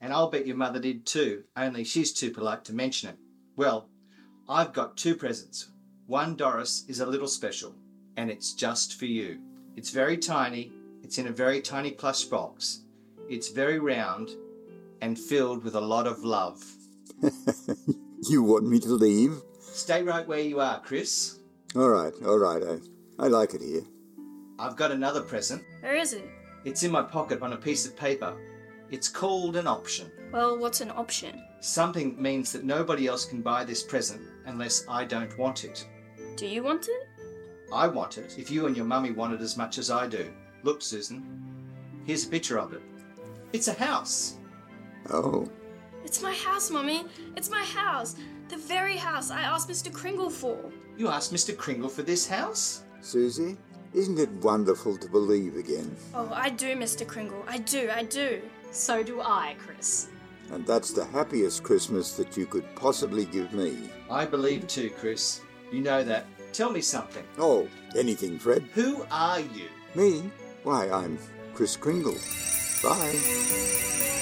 And 0.01 0.13
I'll 0.13 0.31
bet 0.31 0.47
your 0.47 0.57
mother 0.57 0.79
did 0.79 1.07
too, 1.07 1.45
only 1.57 1.85
she's 1.85 2.13
too 2.13 2.31
polite 2.31 2.65
to 2.67 2.75
mention 2.75 3.09
it. 3.11 3.17
Well, 3.57 3.89
I've 4.49 4.75
got 4.75 4.99
two 4.99 5.15
presents. 5.15 5.69
One, 6.07 6.37
Doris, 6.37 6.85
is 6.87 7.01
a 7.01 7.07
little 7.07 7.29
special, 7.29 7.75
and 8.19 8.31
it's 8.31 8.53
just 8.53 8.99
for 8.99 9.07
you. 9.07 9.41
It's 9.77 9.91
very 9.91 10.19
tiny, 10.19 10.71
it's 11.03 11.17
in 11.17 11.29
a 11.29 11.33
very 11.33 11.63
tiny 11.63 11.93
plush 11.93 12.25
box. 12.25 12.81
It's 13.31 13.49
very 13.49 13.79
round 13.79 14.31
and 15.01 15.19
filled 15.19 15.65
with 15.65 15.77
a 15.77 15.81
lot 15.81 16.07
of 16.07 16.25
love. 16.25 16.63
You 18.27 18.43
want 18.43 18.65
me 18.65 18.81
to 18.81 18.89
leave? 18.89 19.43
Stay 19.75 20.05
right 20.05 20.27
where 20.29 20.39
you 20.39 20.61
are, 20.61 20.79
Kris. 20.81 21.41
All 21.75 21.89
right, 21.89 22.13
all 22.25 22.39
right. 22.39 22.63
I, 22.63 23.25
I 23.25 23.27
like 23.27 23.55
it 23.55 23.61
here. 23.61 23.83
I've 24.57 24.77
got 24.77 24.93
another 24.93 25.21
present. 25.21 25.65
Where 25.81 25.97
is 25.97 26.13
it? 26.13 26.25
It's 26.65 26.85
in 26.85 26.93
my 26.93 27.03
pocket 27.03 27.43
on 27.43 27.55
a 27.55 27.57
piece 27.57 27.85
of 27.85 27.97
paper. 27.97 28.37
It's 28.93 29.09
called 29.09 29.57
an 29.57 29.67
option. 29.67 30.13
Well, 30.33 30.57
what's 30.59 30.81
an 30.81 30.93
option? 30.93 31.43
Something 31.61 32.15
means 32.23 32.53
that 32.53 32.63
nobody 32.63 33.09
else 33.09 33.25
can 33.25 33.43
buy 33.43 33.65
this 33.65 33.83
present 33.83 34.21
unless 34.47 34.85
I 34.89 35.05
don't 35.05 35.37
want 35.39 35.65
it. 35.65 35.85
Do 36.37 36.47
you 36.47 36.63
want 36.63 36.87
it? 36.89 37.09
I 37.73 37.89
want 37.89 38.17
it 38.19 38.39
if 38.39 38.53
you 38.53 38.67
and 38.69 38.77
your 38.77 38.87
mummy 38.87 39.11
want 39.11 39.35
it 39.35 39.41
as 39.41 39.57
much 39.57 39.79
as 39.79 39.91
I 39.91 40.07
do. 40.07 40.33
Look, 40.63 40.83
Susan. 40.83 41.25
Here's 42.05 42.27
a 42.27 42.29
picture 42.29 42.61
of 42.61 42.73
it. 42.75 42.83
It's 43.53 43.67
a 43.67 43.73
house. 43.73 44.37
Oh, 45.11 45.49
It's 46.05 46.23
my 46.23 46.33
house, 46.33 46.71
Mummy. 46.71 47.07
It's 47.37 47.51
my 47.51 47.65
house. 47.65 48.15
The 48.55 48.61
very 48.61 48.97
house 48.97 49.33
I 49.33 49.41
asked 49.41 49.69
Mr. 49.69 49.93
Kringle 49.93 50.31
for. 50.31 50.57
You 50.97 51.09
asked 51.09 51.35
Mr. 51.35 51.57
Kringle 51.57 51.89
for 51.89 52.03
this 52.03 52.25
house? 52.25 52.85
Susie, 53.01 53.57
isn't 53.93 54.17
it 54.17 54.31
wonderful 54.45 54.97
to 54.97 55.09
believe 55.09 55.57
again? 55.57 55.97
Oh, 56.15 56.31
I 56.33 56.51
do, 56.51 56.77
Mr. 56.77 57.05
Kringle. 57.05 57.45
I 57.49 57.59
do, 57.59 57.91
I 57.93 58.05
do. 58.05 58.41
So 58.71 59.03
do 59.03 59.21
I, 59.21 59.57
Kris. 59.59 60.07
And 60.53 60.65
that's 60.65 60.93
the 60.93 61.05
happiest 61.05 61.65
Christmas 61.65 62.17
that 62.17 62.37
you 62.37 62.47
could 62.47 62.65
possibly 62.77 63.25
give 63.25 63.53
me. 63.53 63.91
I 64.09 64.25
believe 64.25 64.69
too, 64.69 64.91
Kris. 64.91 65.41
You 65.73 65.81
know 65.81 66.05
that. 66.05 66.25
Tell 66.53 66.71
me 66.71 66.81
something. 66.81 67.25
Oh, 67.39 67.67
anything, 67.97 68.39
Fred? 68.39 68.63
Who 68.75 69.05
are 69.11 69.41
you? 69.41 69.67
Me? 69.97 70.31
Why, 70.63 70.89
I'm 70.91 71.19
Kris 71.55 71.77
Kringle. 71.77 72.19
Bye. 72.85 74.14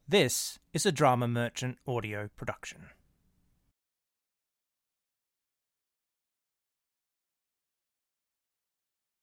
This 0.09 0.61
is 0.73 0.87
a 0.87 0.93
Drama 0.93 1.27
Merchant 1.27 1.79
audio 1.85 2.29
production. 2.37 2.91